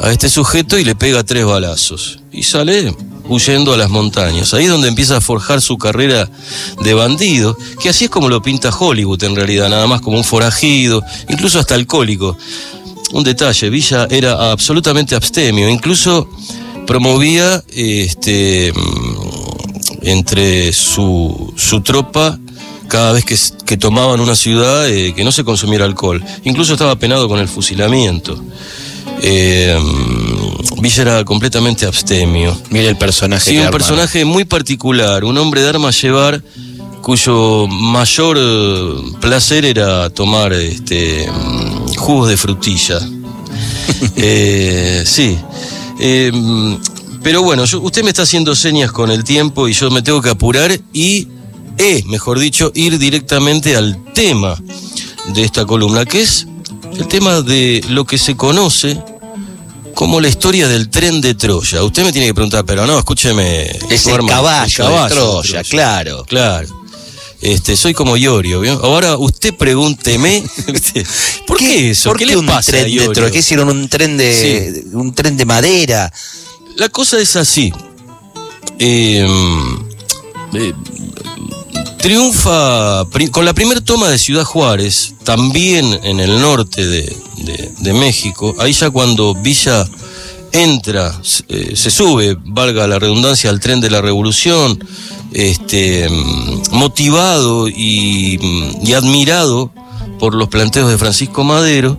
a 0.00 0.10
este 0.12 0.28
sujeto 0.28 0.78
y 0.78 0.84
le 0.84 0.94
pega 0.94 1.22
tres 1.24 1.44
balazos 1.44 2.20
y 2.32 2.42
sale 2.42 2.94
huyendo 3.28 3.72
a 3.72 3.76
las 3.76 3.90
montañas. 3.90 4.54
Ahí 4.54 4.64
es 4.64 4.70
donde 4.70 4.88
empieza 4.88 5.18
a 5.18 5.20
forjar 5.20 5.60
su 5.60 5.78
carrera 5.78 6.28
de 6.82 6.94
bandido, 6.94 7.56
que 7.80 7.88
así 7.88 8.04
es 8.04 8.10
como 8.10 8.28
lo 8.28 8.42
pinta 8.42 8.70
Hollywood 8.76 9.22
en 9.22 9.36
realidad, 9.36 9.68
nada 9.68 9.86
más 9.86 10.00
como 10.00 10.16
un 10.16 10.24
forajido, 10.24 11.00
incluso 11.28 11.60
hasta 11.60 11.76
alcohólico. 11.76 12.36
Un 13.12 13.24
detalle, 13.24 13.70
Villa 13.70 14.06
era 14.10 14.52
absolutamente 14.52 15.14
abstemio, 15.14 15.68
incluso 15.68 16.28
promovía 16.86 17.62
este, 17.72 18.72
mm, 18.72 20.06
entre 20.06 20.72
su, 20.72 21.52
su 21.56 21.80
tropa 21.80 22.38
cada 22.88 23.12
vez 23.12 23.24
que, 23.24 23.36
que 23.64 23.76
tomaban 23.76 24.20
una 24.20 24.34
ciudad 24.34 24.88
eh, 24.88 25.14
que 25.14 25.24
no 25.24 25.32
se 25.32 25.44
consumiera 25.44 25.84
alcohol. 25.84 26.22
Incluso 26.44 26.72
estaba 26.72 26.96
penado 26.96 27.28
con 27.28 27.38
el 27.38 27.48
fusilamiento. 27.48 28.42
Eh, 29.22 29.78
mm, 29.78 30.80
Villa 30.80 31.02
era 31.02 31.24
completamente 31.24 31.86
abstemio. 31.86 32.56
Mire 32.70 32.88
el 32.88 32.96
personaje. 32.96 33.50
Sí, 33.50 33.58
un 33.58 33.70
personaje 33.70 34.24
muy 34.24 34.44
particular, 34.44 35.24
un 35.24 35.36
hombre 35.38 35.62
de 35.62 35.68
armas 35.68 36.00
llevar 36.00 36.42
cuyo 37.02 37.66
mayor 37.66 38.36
eh, 38.38 38.94
placer 39.20 39.64
era 39.64 40.10
tomar 40.10 40.52
este 40.52 41.28
mm, 41.30 41.69
jugos 42.00 42.28
de 42.28 42.36
frutilla. 42.36 42.98
Eh, 44.16 45.02
sí. 45.06 45.36
Eh, 45.98 46.32
pero 47.22 47.42
bueno, 47.42 47.64
yo- 47.66 47.80
usted 47.80 48.02
me 48.02 48.10
está 48.10 48.22
haciendo 48.22 48.54
señas 48.54 48.92
con 48.92 49.10
el 49.10 49.24
tiempo 49.24 49.68
y 49.68 49.72
yo 49.74 49.90
me 49.90 50.00
tengo 50.02 50.22
que 50.22 50.30
apurar 50.30 50.78
y, 50.92 51.28
eh, 51.78 52.02
mejor 52.06 52.38
dicho, 52.38 52.72
ir 52.74 52.98
directamente 52.98 53.76
al 53.76 54.02
tema 54.14 54.56
de 55.34 55.42
esta 55.44 55.66
columna, 55.66 56.04
que 56.06 56.22
es 56.22 56.46
el 56.96 57.06
tema 57.08 57.42
de 57.42 57.84
lo 57.90 58.04
que 58.06 58.16
se 58.18 58.36
conoce 58.36 58.98
como 59.94 60.20
la 60.20 60.28
historia 60.28 60.66
del 60.68 60.88
tren 60.88 61.20
de 61.20 61.34
Troya. 61.34 61.82
Usted 61.84 62.04
me 62.04 62.12
tiene 62.12 62.28
que 62.28 62.34
preguntar, 62.34 62.64
pero 62.64 62.86
no, 62.86 62.98
escúcheme. 62.98 63.66
Es 63.90 64.06
el 64.06 64.24
caballo, 64.26 64.84
el 64.88 65.10
de 65.10 65.14
Troya, 65.14 65.62
claro. 65.64 66.24
Claro. 66.26 66.68
Este, 67.42 67.76
soy 67.76 67.94
como 67.94 68.16
Iorio, 68.16 68.60
¿vio? 68.60 68.72
Ahora 68.84 69.16
usted 69.16 69.54
pregúnteme, 69.54 70.44
¿por 71.46 71.56
qué, 71.58 71.90
eso? 71.90 72.10
¿Por 72.10 72.18
¿Qué, 72.18 72.24
qué 72.26 72.32
le 72.32 72.36
un 72.36 72.46
pasa 72.46 72.72
tren 72.72 72.84
de 72.84 72.90
Iorio? 72.90 73.30
¿Qué 73.30 73.38
hicieron? 73.38 73.68
¿Un 73.70 73.88
tren 73.88 74.16
de, 74.18 74.84
un 74.92 75.14
tren 75.14 75.36
de 75.36 75.44
madera? 75.46 76.12
La 76.76 76.88
cosa 76.90 77.18
es 77.18 77.36
así. 77.36 77.72
Eh, 78.78 79.26
eh, 80.54 80.72
triunfa 81.98 83.04
con 83.30 83.44
la 83.44 83.52
primera 83.54 83.80
toma 83.80 84.08
de 84.08 84.18
Ciudad 84.18 84.44
Juárez, 84.44 85.14
también 85.24 85.98
en 86.02 86.20
el 86.20 86.40
norte 86.40 86.86
de, 86.86 87.02
de- 87.38 87.72
de 87.78 87.92
México. 87.92 88.54
Ahí 88.58 88.72
ya 88.72 88.90
cuando 88.90 89.34
Villa 89.34 89.86
entra, 90.52 91.12
eh, 91.48 91.72
se 91.76 91.90
sube, 91.90 92.36
valga 92.44 92.86
la 92.86 92.98
redundancia, 92.98 93.50
al 93.50 93.60
tren 93.60 93.80
de 93.80 93.90
la 93.90 94.00
revolución, 94.00 94.78
este, 95.32 96.08
mm, 96.08 96.76
motivado 96.76 97.68
y, 97.68 98.38
mm, 98.40 98.86
y 98.86 98.92
admirado 98.94 99.72
por 100.18 100.34
los 100.34 100.48
planteos 100.48 100.90
de 100.90 100.98
Francisco 100.98 101.44
Madero. 101.44 101.98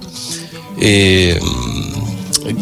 eh, 0.83 1.39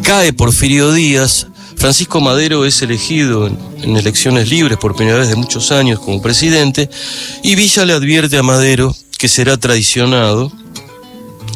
cae 0.04 0.34
Porfirio 0.34 0.92
Díaz. 0.92 1.48
Francisco 1.78 2.20
Madero 2.20 2.66
es 2.66 2.82
elegido 2.82 3.48
en, 3.48 3.58
en 3.82 3.96
elecciones 3.96 4.50
libres 4.50 4.78
por 4.78 4.96
primera 4.96 5.18
vez 5.18 5.30
de 5.30 5.38
muchos 5.38 5.72
años 5.72 6.00
como 6.00 6.22
presidente 6.22 6.90
y 7.44 7.56
Villa 7.56 7.86
le 7.86 7.94
advierte 7.94 8.38
a 8.38 8.44
Madero 8.44 8.94
que 9.18 9.30
será 9.30 9.56
traicionado 9.56 10.52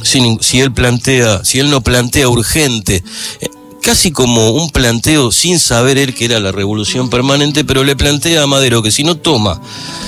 si, 0.04 0.38
si 0.42 0.60
él 0.60 0.72
plantea, 0.72 1.44
si 1.44 1.60
él 1.60 1.70
no 1.70 1.82
plantea 1.82 2.30
urgente 2.30 3.04
eh, 3.42 3.50
casi 3.84 4.12
como 4.12 4.52
un 4.52 4.70
planteo 4.70 5.32
sin 5.32 5.60
saber 5.60 5.98
él 5.98 6.16
que 6.16 6.26
era 6.26 6.40
la 6.40 6.52
revolución 6.52 7.10
permanente, 7.10 7.66
pero 7.66 7.84
le 7.84 7.96
plantea 7.96 8.42
a 8.42 8.48
Madero 8.48 8.82
que 8.82 8.92
si 8.92 9.04
no 9.04 9.18
toma, 9.18 9.62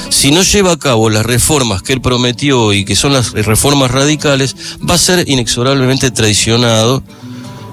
si 0.10 0.32
no 0.32 0.42
lleva 0.42 0.72
a 0.72 0.80
cabo 0.80 1.10
las 1.10 1.26
reformas 1.26 1.84
que 1.84 1.94
él 1.94 2.02
prometió 2.02 2.74
y 2.74 2.86
que 2.86 2.96
son 2.96 3.14
las 3.14 3.34
reformas 3.34 3.92
radicales, 3.92 4.56
va 4.90 4.96
a 4.96 4.98
ser 4.98 5.30
inexorablemente 5.30 6.10
traicionado 6.10 7.04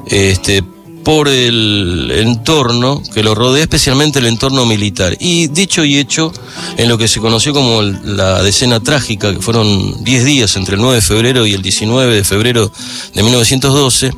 este, 0.08 0.64
por 1.04 1.28
el 1.28 2.10
entorno 2.12 3.00
que 3.14 3.22
lo 3.22 3.34
rodea, 3.34 3.62
especialmente 3.62 4.18
el 4.18 4.26
entorno 4.26 4.66
militar. 4.66 5.16
Y 5.20 5.46
dicho 5.48 5.84
y 5.84 5.98
hecho, 5.98 6.32
en 6.78 6.88
lo 6.88 6.98
que 6.98 7.06
se 7.06 7.20
conoció 7.20 7.52
como 7.52 7.82
la 7.82 8.42
decena 8.42 8.80
trágica, 8.80 9.32
que 9.32 9.40
fueron 9.40 10.02
10 10.02 10.24
días 10.24 10.56
entre 10.56 10.74
el 10.74 10.80
9 10.80 10.96
de 10.96 11.02
febrero 11.02 11.46
y 11.46 11.54
el 11.54 11.62
19 11.62 12.14
de 12.14 12.24
febrero 12.24 12.72
de 13.14 13.22
1912, 13.22 14.12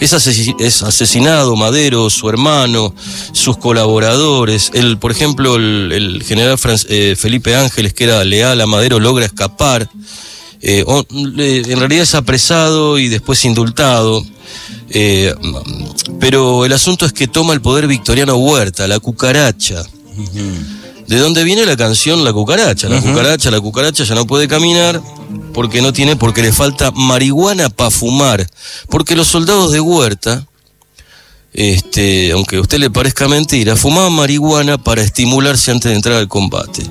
es, 0.00 0.82
asesinado 0.82 1.56
Madero, 1.56 2.10
su 2.10 2.28
hermano, 2.28 2.94
sus 3.32 3.56
colaboradores. 3.56 4.70
El, 4.74 4.98
por 4.98 5.10
ejemplo, 5.10 5.56
el, 5.56 6.22
general 6.26 6.58
eh, 6.88 7.16
Felipe 7.18 7.56
Ángeles, 7.56 7.94
que 7.94 8.04
era 8.04 8.24
leal 8.24 8.60
a 8.60 8.66
Madero, 8.66 9.00
logra 9.00 9.26
escapar. 9.26 9.88
Eh, 10.60 10.84
en 11.10 11.78
realidad 11.78 12.02
es 12.02 12.14
apresado 12.14 12.98
y 12.98 13.08
después 13.08 13.44
indultado. 13.44 14.24
Eh, 14.90 15.34
pero 16.18 16.64
el 16.64 16.72
asunto 16.72 17.04
es 17.06 17.12
que 17.12 17.28
toma 17.28 17.52
el 17.52 17.60
poder 17.60 17.86
Victoriano 17.86 18.36
Huerta, 18.36 18.86
la 18.88 18.98
cucaracha. 18.98 19.82
¿De 21.06 21.18
dónde 21.18 21.44
viene 21.44 21.64
la 21.64 21.76
canción 21.76 22.24
La 22.24 22.32
cucaracha? 22.32 22.88
La 22.88 23.00
cucaracha, 23.00 23.50
la 23.50 23.60
cucaracha 23.60 24.04
ya 24.04 24.14
no 24.14 24.26
puede 24.26 24.48
caminar 24.48 25.00
porque 25.52 25.82
no 25.82 25.92
tiene, 25.92 26.16
porque 26.16 26.42
le 26.42 26.52
falta 26.52 26.90
marihuana 26.90 27.68
para 27.70 27.90
fumar. 27.90 28.46
Porque 28.88 29.16
los 29.16 29.26
soldados 29.26 29.72
de 29.72 29.80
Huerta, 29.80 30.46
este, 31.52 32.32
aunque 32.32 32.56
a 32.56 32.60
usted 32.60 32.78
le 32.78 32.90
parezca 32.90 33.28
mentira, 33.28 33.76
fumaban 33.76 34.12
marihuana 34.12 34.78
para 34.78 35.02
estimularse 35.02 35.70
antes 35.70 35.90
de 35.90 35.96
entrar 35.96 36.16
al 36.16 36.28
combate. 36.28 36.82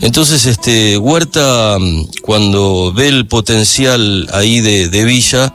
Entonces, 0.00 0.46
este, 0.46 0.96
Huerta, 0.98 1.76
cuando 2.22 2.92
ve 2.92 3.08
el 3.08 3.26
potencial 3.26 4.28
ahí 4.32 4.60
de, 4.60 4.88
de 4.88 5.04
Villa, 5.04 5.54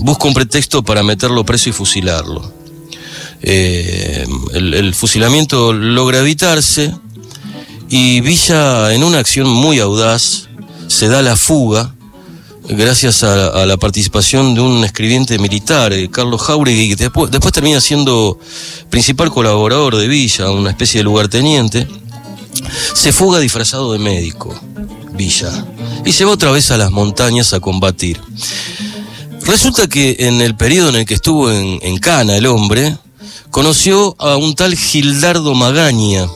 busca 0.00 0.28
un 0.28 0.34
pretexto 0.34 0.82
para 0.82 1.02
meterlo 1.02 1.44
preso 1.44 1.68
y 1.68 1.72
fusilarlo. 1.72 2.52
Eh, 3.46 4.26
el, 4.54 4.94
fusilamiento 4.94 5.74
logra 5.74 6.20
evitarse 6.20 6.94
y 7.90 8.22
Villa, 8.22 8.94
en 8.94 9.04
una 9.04 9.18
acción 9.18 9.48
muy 9.48 9.80
audaz, 9.80 10.48
se 10.88 11.08
da 11.08 11.22
la 11.22 11.36
fuga 11.36 11.94
gracias 12.68 13.22
a, 13.22 13.66
la 13.66 13.76
participación 13.76 14.54
de 14.54 14.60
un 14.60 14.84
escribiente 14.84 15.38
militar, 15.38 15.92
eh, 15.92 16.08
Carlos 16.10 16.40
Jauregui, 16.42 16.90
que 16.90 16.96
después, 16.96 17.30
después 17.30 17.52
termina 17.52 17.80
siendo 17.80 18.38
principal 18.90 19.30
colaborador 19.30 19.96
de 19.96 20.08
Villa, 20.08 20.50
una 20.50 20.70
especie 20.70 21.00
de 21.00 21.04
lugarteniente, 21.04 21.86
se 22.94 23.12
fuga 23.12 23.38
disfrazado 23.38 23.92
de 23.92 23.98
médico, 23.98 24.54
Villa, 25.12 25.66
y 26.04 26.12
se 26.12 26.24
va 26.24 26.32
otra 26.32 26.50
vez 26.50 26.70
a 26.70 26.76
las 26.76 26.90
montañas 26.90 27.52
a 27.52 27.60
combatir. 27.60 28.20
Resulta 29.42 29.86
que 29.88 30.16
en 30.20 30.40
el 30.40 30.56
periodo 30.56 30.88
en 30.88 30.96
el 30.96 31.06
que 31.06 31.14
estuvo 31.14 31.50
en, 31.50 31.98
Cana 31.98 32.36
el 32.36 32.46
hombre, 32.46 32.96
conoció 33.50 34.16
a 34.18 34.36
un 34.36 34.54
tal 34.54 34.74
Gildardo 34.74 35.54
Magaña, 35.54 36.26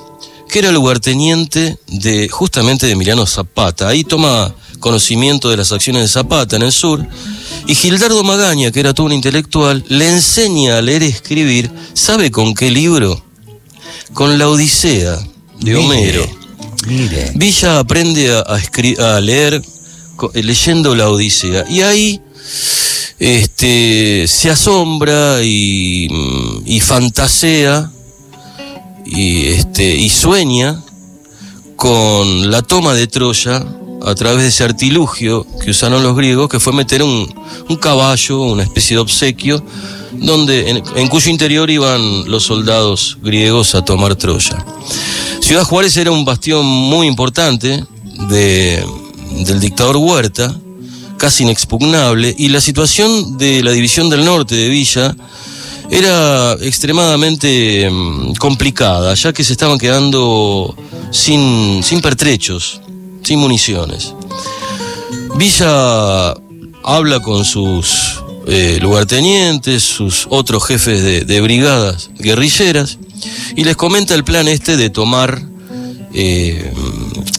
que 0.49 0.61
era 0.61 0.73
lugarteniente 0.73 1.79
de 1.87 2.29
justamente 2.29 2.87
de 2.87 2.93
Emiliano 2.93 3.27
Zapata. 3.27 3.89
Ahí 3.89 4.05
toma 4.05 4.55
conocimiento 4.81 5.51
de 5.51 5.57
las 5.57 5.73
acciones 5.73 6.03
de 6.03 6.09
Zapata 6.09 6.57
en 6.57 6.63
el 6.63 6.73
sur. 6.73 7.07
Y 7.67 7.75
Gildardo 7.75 8.23
Magaña, 8.25 8.71
que 8.71 8.81
era 8.81 8.95
todo 8.95 9.07
un 9.07 9.13
intelectual, 9.13 9.85
le 9.89 10.09
enseña 10.09 10.79
a 10.79 10.83
leer 10.83 11.03
y 11.03 11.07
escribir. 11.07 11.71
¿Sabe 11.95 12.31
con 12.31 12.55
qué 12.55 12.71
libro? 12.71 13.23
Con 14.15 14.39
la 14.39 14.49
Odisea 14.49 15.19
de 15.61 15.77
Homero. 15.77 16.27
Villa 17.35 17.79
aprende 17.79 18.35
a, 18.35 18.41
a 19.17 19.21
leer 19.21 19.63
leyendo 20.35 20.95
la 20.95 21.11
Odisea. 21.11 21.65
Y 21.69 21.83
ahí 21.83 22.21
este, 23.19 24.27
se 24.29 24.51
asombra 24.51 25.43
y, 25.43 26.81
fantasea 26.81 27.91
y, 29.09 29.47
este, 29.47 29.97
y 29.97 30.09
sueña 30.11 30.83
con 31.77 32.51
la 32.51 32.63
toma 32.63 32.95
de 32.95 33.07
Troya 33.07 33.65
a 34.05 34.15
través 34.15 34.43
de 34.43 34.49
ese 34.49 34.65
artilugio 34.65 35.47
que 35.65 35.71
usaron 35.71 36.03
los 36.03 36.17
griegos, 36.17 36.49
que 36.49 36.61
fue 36.61 36.73
meter 36.73 37.03
un, 37.03 37.27
caballo, 37.81 38.43
una 38.43 38.63
especie 38.63 38.97
de 38.97 39.01
obsequio, 39.01 39.63
donde, 40.13 40.71
en, 40.71 41.09
cuyo 41.09 41.31
interior 41.31 41.71
iban 41.71 42.31
los 42.31 42.45
soldados 42.45 43.19
griegos 43.23 43.75
a 43.75 43.85
tomar 43.85 44.15
Troya. 44.17 44.65
Ciudad 45.41 45.65
Juárez 45.65 45.97
era 45.97 46.11
un 46.11 46.25
bastión 46.25 46.67
muy 46.67 47.07
importante 47.07 47.85
de, 48.29 48.85
del 49.45 49.61
dictador 49.61 49.97
Huerta, 49.97 50.55
casi 51.17 51.45
inexpugnable, 51.45 52.35
y 52.39 52.49
la 52.49 52.61
situación 52.61 53.39
de 53.39 53.63
la 53.63 53.73
división 53.73 54.11
del 54.11 54.25
norte 54.25 54.55
de 54.55 54.69
Villa 54.69 55.17
era 55.91 56.53
extremadamente 56.61 57.89
mm, 57.91 58.35
complicada, 58.35 59.15
ya 59.15 59.33
que 59.33 59.45
se 59.45 59.53
estaban 59.53 59.79
quedando 59.79 60.75
sin, 61.11 61.83
sin 61.83 62.01
pertrechos, 62.01 62.81
sin 63.23 63.39
municiones. 63.39 64.15
Villa 65.37 66.35
habla 66.83 67.21
con 67.21 67.45
sus 67.45 68.23
eh, 68.47 68.79
lugartenientes, 68.81 69.83
sus 69.83 70.27
otros 70.31 70.65
jefes 70.65 71.27
de, 71.27 71.41
brigadas 71.41 72.11
guerrilleras, 72.19 72.99
y 73.57 73.65
les 73.65 73.77
comenta 73.77 74.15
el 74.15 74.25
plan 74.25 74.49
este 74.49 74.77
de 74.77 74.91
tomar 74.91 75.43
eh, 76.15 76.73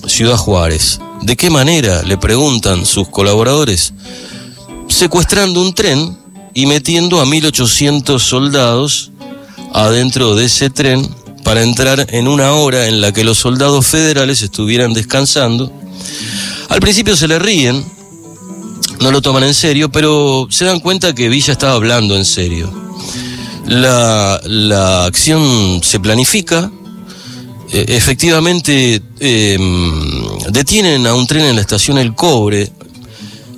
Ciudad 0.08 0.38
Juárez. 0.38 1.00
¿De 1.22 1.36
qué 1.36 1.50
manera? 1.50 2.04
Le 2.04 2.18
preguntan 2.18 2.86
sus 2.86 3.10
colaboradores. 3.10 3.94
Secuestrando 4.88 5.62
un 5.62 5.74
tren 5.74 6.18
y 6.60 6.65
metiendo 6.65 7.22
a 7.22 7.26
1.800 7.26 8.19
soldados 8.19 9.12
adentro 9.74 10.36
de 10.36 10.43
ese 10.43 10.69
tren 10.69 11.08
para 11.45 11.63
entrar 11.63 12.06
en 12.10 12.28
una 12.28 12.52
hora 12.52 12.88
en 12.88 13.00
la 13.00 13.13
que 13.13 13.24
los 13.24 13.38
soldados 13.38 13.88
federales 13.88 14.41
estuvieran 14.41 14.91
descansando. 14.91 15.72
Al 16.67 16.82
principio 16.82 17.15
se 17.15 17.30
le 17.30 17.39
ríen, 17.39 17.82
no 19.00 19.10
lo 19.10 19.22
toman 19.22 19.45
en 19.45 19.54
serio, 19.54 19.89
pero 19.89 20.50
se 20.52 20.65
dan 20.65 20.82
cuenta 20.82 21.15
que 21.15 21.30
Villa 21.30 21.54
estaba 21.54 21.76
hablando 21.76 22.17
en 22.17 22.26
serio. 22.26 22.69
La, 23.65 24.41
la 24.43 25.06
acción 25.06 25.80
se 25.82 26.02
planifica, 26.02 26.69
eh, 27.72 27.86
efectivamente 27.88 29.02
em, 29.19 30.38
detienen 30.50 31.08
a 31.08 31.13
un 31.13 31.26
tren 31.26 31.45
en 31.45 31.56
la 31.56 31.62
estación 31.62 31.98
El 31.98 32.15
Cobre. 32.15 32.69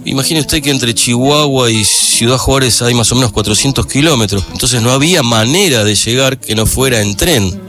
Imagine 0.06 0.40
usted 0.40 0.64
que 0.64 0.72
entre 0.72 0.96
Chihuahua 0.96 1.70
y 1.70 1.86
Ciudad 1.86 2.38
Juárez 2.38 2.82
hay 2.82 2.94
más 2.94 3.12
o 3.12 3.16
menos 3.16 3.32
400 3.32 3.86
kilómetros, 3.86 4.44
entonces 4.52 4.82
no 4.82 4.92
había 4.92 5.22
manera 5.22 5.84
de 5.84 5.96
llegar 5.96 6.40
que 6.40 6.56
no 6.56 6.66
fuera 6.66 7.02
en 7.02 7.16
tren. 7.16 7.62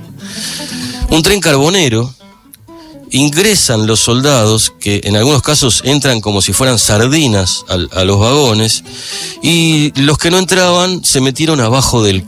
Un 1.10 1.22
tren 1.22 1.40
carbonero, 1.40 2.14
ingresan 3.10 3.86
los 3.86 4.00
soldados, 4.00 4.72
que 4.80 5.02
en 5.04 5.16
algunos 5.16 5.42
casos 5.42 5.82
entran 5.84 6.22
como 6.22 6.40
si 6.40 6.54
fueran 6.54 6.78
sardinas 6.78 7.64
a, 7.68 8.04
los 8.04 8.18
vagones, 8.18 8.82
y 9.42 9.92
los 10.00 10.16
que 10.16 10.30
no 10.30 10.38
entraban 10.38 11.04
se 11.04 11.20
metieron 11.20 11.60
abajo 11.60 12.02
del 12.02 12.24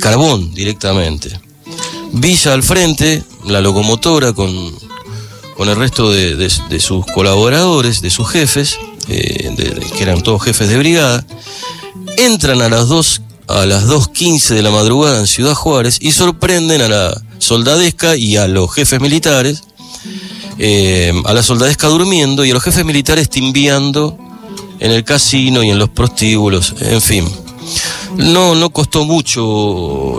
carbón 0.00 0.54
directamente. 0.54 1.40
Villa 2.12 2.54
al 2.54 2.62
frente, 2.62 3.24
la 3.44 3.60
locomotora 3.60 4.32
con, 4.32 4.87
con 5.58 5.68
el 5.68 5.74
resto 5.74 6.12
de, 6.12 6.48
sus 6.78 7.04
colaboradores, 7.06 8.00
de 8.00 8.10
sus 8.10 8.30
jefes, 8.30 8.78
eh, 9.08 9.50
que 9.96 10.02
eran 10.04 10.22
todos 10.22 10.40
jefes 10.44 10.68
de 10.68 10.78
brigada, 10.78 11.26
entran 12.16 12.62
a 12.62 12.68
las 12.68 12.86
2 12.86 13.22
a 13.48 13.66
las 13.66 13.88
2.15 13.88 14.54
de 14.54 14.62
la 14.62 14.70
madrugada 14.70 15.18
en 15.18 15.26
Ciudad 15.26 15.54
Juárez 15.54 15.98
y 16.00 16.12
sorprenden 16.12 16.80
a 16.82 16.88
la 16.88 17.22
soldadesca 17.38 18.14
y 18.14 18.36
a 18.36 18.46
los 18.46 18.72
jefes 18.72 19.00
militares, 19.00 19.64
eh, 20.58 21.12
a 21.24 21.34
la 21.34 21.42
soldadesca 21.42 21.88
durmiendo 21.88 22.44
y 22.44 22.52
a 22.52 22.54
los 22.54 22.62
jefes 22.62 22.84
militares 22.84 23.28
timbiando 23.28 24.16
en 24.78 24.92
el 24.92 25.02
casino 25.02 25.64
y 25.64 25.70
en 25.70 25.78
los 25.78 25.88
prostíbulos, 25.88 26.74
en 26.80 27.02
fin. 27.02 27.28
No, 28.16 28.54
no 28.54 28.70
costó 28.70 29.04
mucho, 29.04 29.40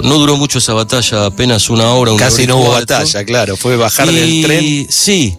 no 0.03 0.17
duró 0.17 0.37
mucho 0.37 0.59
esa 0.59 0.73
batalla, 0.73 1.25
apenas 1.25 1.69
una 1.69 1.91
hora. 1.93 2.15
Casi 2.17 2.45
no 2.47 2.57
hubo 2.57 2.71
batalla, 2.71 3.25
claro, 3.25 3.57
fue 3.57 3.75
bajar 3.75 4.11
del 4.11 4.43
tren. 4.43 4.87
Sí, 4.89 5.37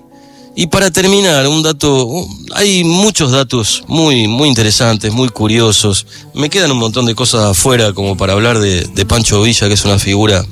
y 0.57 0.67
para 0.67 0.91
terminar, 0.91 1.47
un 1.47 1.63
dato, 1.63 2.27
hay 2.55 2.83
muchos 2.85 3.31
datos 3.31 3.85
muy, 3.87 4.27
muy 4.27 4.49
interesantes, 4.49 5.13
muy 5.13 5.29
curiosos. 5.29 6.07
Me 6.35 6.51
quedan 6.51 6.73
un 6.73 6.79
montón 6.79 7.07
de 7.07 7.15
cosas 7.15 7.45
afuera 7.45 7.93
como 7.93 8.17
para 8.17 8.33
hablar 8.33 8.59
de, 8.59 9.07
Pancho 9.07 9.43
Villa, 9.43 9.69
que 9.69 9.75
es 9.75 9.85
una 9.85 9.99
figura 9.99 10.45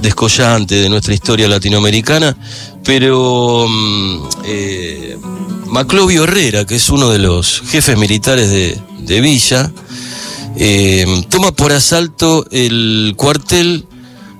descollante 0.00 0.76
de 0.76 0.88
nuestra 0.88 1.12
historia 1.12 1.48
latinoamericana, 1.48 2.36
pero 2.84 3.66
mm, 3.68 4.28
eh, 4.46 5.18
Maclovio 5.66 6.24
Herrera, 6.24 6.64
que 6.64 6.76
es 6.76 6.88
uno 6.88 7.10
de 7.10 7.18
los 7.18 7.62
jefes 7.68 7.98
militares 7.98 8.50
de, 8.50 8.80
de 9.00 9.20
Villa, 9.20 9.72
eh, 10.56 11.24
toma 11.28 11.52
por 11.52 11.72
asalto 11.72 12.46
el 12.50 13.14
cuartel 13.16 13.86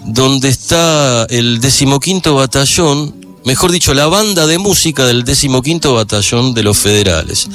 donde 0.07 0.49
está 0.49 1.25
el 1.31 1.61
decimoquinto 1.61 2.35
batallón, 2.35 3.15
mejor 3.45 3.73
dicho, 3.73 3.95
la 3.95 4.07
banda 4.07 4.47
de 4.47 4.59
música 4.59 5.07
del 5.07 5.25
decimoquinto 5.25 5.95
batallón 5.95 6.55
de 6.55 6.63
los 6.63 6.79
federales. 6.79 7.49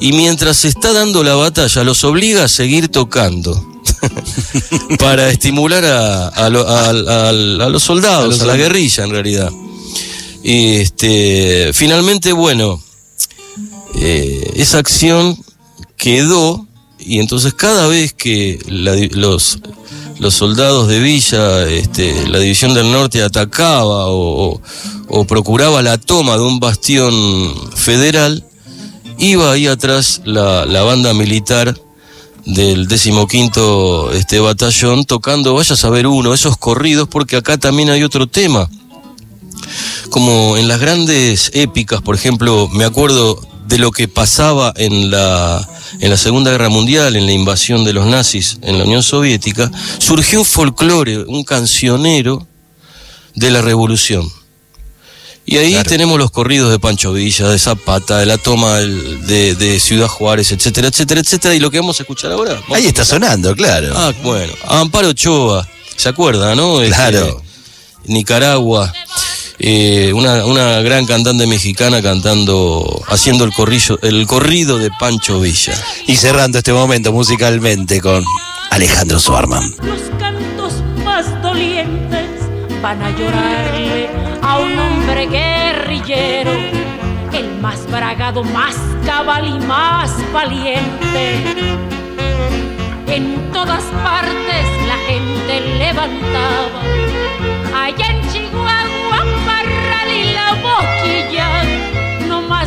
Y 0.00 0.12
mientras 0.12 0.58
se 0.58 0.68
está 0.68 0.92
dando 0.92 1.24
la 1.24 1.34
batalla, 1.34 1.82
los 1.84 2.04
obliga 2.04 2.44
a 2.44 2.48
seguir 2.48 2.88
tocando. 2.88 3.64
para 4.98 5.30
estimular 5.30 5.84
a, 5.84 6.50
los 6.50 7.82
soldados, 7.82 8.40
a, 8.40 8.46
la 8.46 8.56
guerrilla 8.56 9.04
en 9.04 9.10
realidad. 9.10 9.50
Y 10.42 10.76
este, 10.76 11.72
finalmente, 11.74 12.32
bueno, 12.32 12.80
eh, 13.96 14.52
esa 14.56 14.78
acción 14.78 15.36
quedó 15.96 16.67
y 16.98 17.20
entonces 17.20 17.54
cada 17.54 17.86
vez 17.86 18.12
que 18.12 18.58
los, 18.68 19.58
los 20.18 20.34
soldados 20.34 20.88
de 20.88 21.00
Villa, 21.00 21.66
este, 21.68 22.28
la 22.28 22.38
División 22.38 22.74
del 22.74 22.90
Norte 22.90 23.22
atacaba 23.22 24.06
o, 24.08 24.60
procuraba 25.26 25.82
la 25.82 25.98
toma 25.98 26.36
de 26.36 26.42
un 26.42 26.60
bastión 26.60 27.12
federal, 27.74 28.44
iba 29.18 29.52
ahí 29.52 29.66
atrás 29.66 30.20
la, 30.24 30.66
la 30.66 30.82
banda 30.82 31.14
militar 31.14 31.74
del 32.44 32.88
decimoquinto 32.88 34.12
este, 34.12 34.40
batallón 34.40 35.04
tocando, 35.04 35.54
vaya 35.54 35.74
a 35.74 35.78
saber 35.78 36.06
uno, 36.06 36.34
esos 36.34 36.56
corridos, 36.56 37.08
porque 37.08 37.36
acá 37.36 37.58
también 37.58 37.90
hay 37.90 38.02
otro 38.02 38.26
tema. 38.26 38.68
Como 40.10 40.56
en 40.56 40.68
las 40.68 40.80
grandes 40.80 41.50
épicas, 41.54 42.00
por 42.00 42.14
ejemplo, 42.14 42.68
me 42.68 42.84
acuerdo 42.84 43.40
de 43.66 43.78
lo 43.78 43.92
que 43.92 44.08
pasaba 44.08 44.72
en 44.76 45.10
la, 45.10 45.68
en 46.00 46.10
la 46.10 46.16
Segunda 46.16 46.50
Guerra 46.50 46.68
Mundial, 46.68 47.16
en 47.16 47.26
la 47.26 47.32
invasión 47.32 47.84
de 47.84 47.92
los 47.92 48.06
nazis 48.06 48.58
en 48.62 48.78
la 48.78 48.84
Unión 48.84 49.02
Soviética, 49.02 49.70
surgió 49.98 50.40
un 50.40 50.44
folclore, 50.44 51.18
un 51.24 51.44
cancionero 51.44 52.46
de 53.34 53.50
la 53.50 53.62
revolución. 53.62 54.30
Y 55.50 55.56
ahí 55.56 55.82
tenemos 55.84 56.18
los 56.18 56.30
corridos 56.30 56.70
de 56.70 56.78
Pancho 56.78 57.14
Villa, 57.14 57.48
de 57.48 57.58
Zapata, 57.58 58.18
de 58.18 58.26
la 58.26 58.36
toma 58.36 58.76
de, 58.76 59.80
Ciudad 59.80 60.06
Juárez, 60.06 60.52
etcétera, 60.52 60.88
etcétera, 60.88 61.22
etcétera. 61.22 61.54
Y 61.54 61.58
lo 61.58 61.70
que 61.70 61.78
vamos 61.78 61.98
a 61.98 62.02
escuchar 62.02 62.32
ahora. 62.32 62.60
ahí 62.70 62.86
está 62.86 63.02
sonando, 63.02 63.56
claro. 63.56 63.94
Ah, 63.96 64.12
bueno. 64.22 64.52
Amparo 64.66 65.08
Ochoa, 65.08 65.66
¿se 65.96 66.10
acuerda, 66.10 66.54
no? 66.54 66.82
Este, 66.82 66.94
claro. 66.94 67.42
Nicaragua. 68.04 68.92
Eh, 69.60 70.12
una, 70.12 70.80
gran 70.82 71.04
cantante 71.04 71.46
mexicana 71.46 72.00
cantando, 72.00 73.02
haciendo 73.08 73.44
el, 73.44 73.52
corrillo, 73.52 73.98
el 74.02 74.26
corrido 74.26 74.78
de 74.78 74.90
Pancho 74.98 75.40
Villa. 75.40 75.74
Y 76.06 76.16
cerrando 76.16 76.58
este 76.58 76.72
momento 76.72 77.12
musicalmente 77.12 78.00
con 78.00 78.24
Alejandro 78.70 79.18
Suarman. 79.18 79.74
Los 79.82 80.00
cantos 80.18 80.74
más 81.04 81.42
dolientes 81.42 82.30
van 82.80 83.02
a 83.02 83.10
llorarle 83.10 84.08
a 84.42 84.58
un 84.58 84.78
hombre 84.78 85.26
guerrillero, 85.26 86.52
el 87.32 87.60
más 87.60 87.84
bragado, 87.90 88.44
más 88.44 88.76
cabal 89.04 89.48
y 89.48 89.66
más 89.66 90.12
valiente. 90.32 91.42
En 93.08 93.50
todas 93.52 93.82
partes 94.04 94.66
la 94.86 94.96
gente 95.08 95.60
levantaba, 95.78 96.82
allá 97.74 98.06
en 98.06 98.32
Chihuahua, 98.32 98.87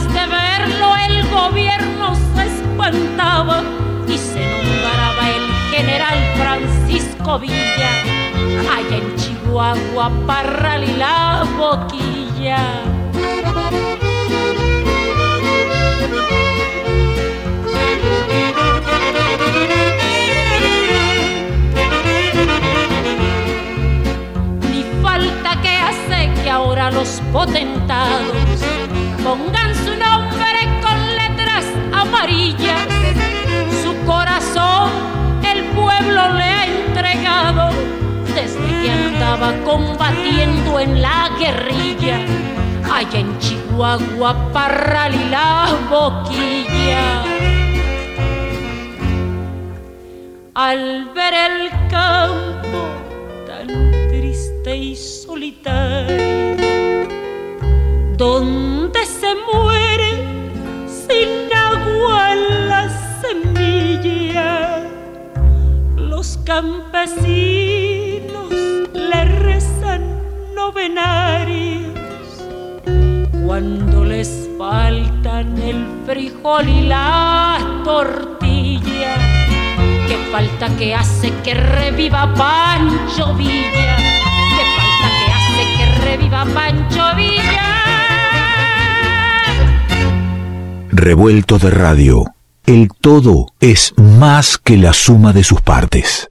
de 0.08 0.28
verlo 0.28 0.96
el 1.08 1.28
gobierno 1.30 2.16
se 2.36 2.48
espantaba 2.48 3.64
y 4.08 4.18
se 4.18 4.40
nombraba 4.40 5.30
el 5.30 5.76
general 5.76 6.20
Francisco 6.38 7.40
Villa, 7.40 7.92
allá 8.72 8.98
en 8.98 9.16
Chihuahua, 9.16 10.12
Parral 10.28 10.84
y 10.84 10.94
la 10.98 11.46
Boquilla. 11.58 12.84
Ni 24.70 24.84
falta 25.02 25.62
que 25.62 25.78
hace 25.78 26.34
que 26.44 26.50
ahora 26.50 26.92
los 26.92 27.22
potentados 27.32 28.36
pongan 29.24 29.61
Su 33.84 33.94
corazón 34.06 34.90
el 35.44 35.66
pueblo 35.76 36.34
le 36.34 36.44
ha 36.44 36.66
entregado 36.66 37.72
desde 38.34 38.68
que 38.82 38.90
andaba 38.90 39.54
combatiendo 39.66 40.80
en 40.80 41.02
la 41.02 41.30
guerrilla, 41.38 42.20
allá 42.90 43.20
en 43.20 43.38
Chihuahua, 43.40 44.50
Parral 44.54 45.14
y 45.14 45.30
la 45.30 45.68
Boquilla. 45.90 47.24
Al 50.54 51.10
ver 51.14 51.34
el 51.34 51.70
campo 51.90 52.88
tan 53.46 53.68
triste 54.10 54.78
y 54.78 54.96
solitario, 54.96 56.21
campesinos 66.62 68.52
le 68.94 69.26
rezan 69.26 70.02
novenarios 70.56 71.90
cuando 73.46 74.06
les 74.06 74.48
faltan 74.60 75.58
el 75.58 75.88
frijol 76.06 76.70
y 76.70 76.82
la 76.82 77.58
tortilla. 77.84 79.16
Que 80.08 80.18
falta 80.32 80.70
que 80.78 80.94
hace 80.94 81.34
que 81.44 81.56
reviva 81.56 82.32
Pancho 82.36 83.34
Villa. 83.34 83.96
Que 84.56 84.64
falta 84.78 85.08
que 85.20 85.32
hace 85.38 85.64
que 85.78 85.86
reviva 86.06 86.46
Pancho 86.54 87.16
Villa. 87.16 87.70
Revuelto 90.92 91.58
de 91.58 91.72
radio. 91.72 92.26
El 92.68 92.90
todo 93.02 93.48
es 93.60 93.94
más 93.98 94.60
que 94.60 94.78
la 94.78 94.94
suma 94.94 95.34
de 95.34 95.44
sus 95.44 95.62
partes. 95.62 96.28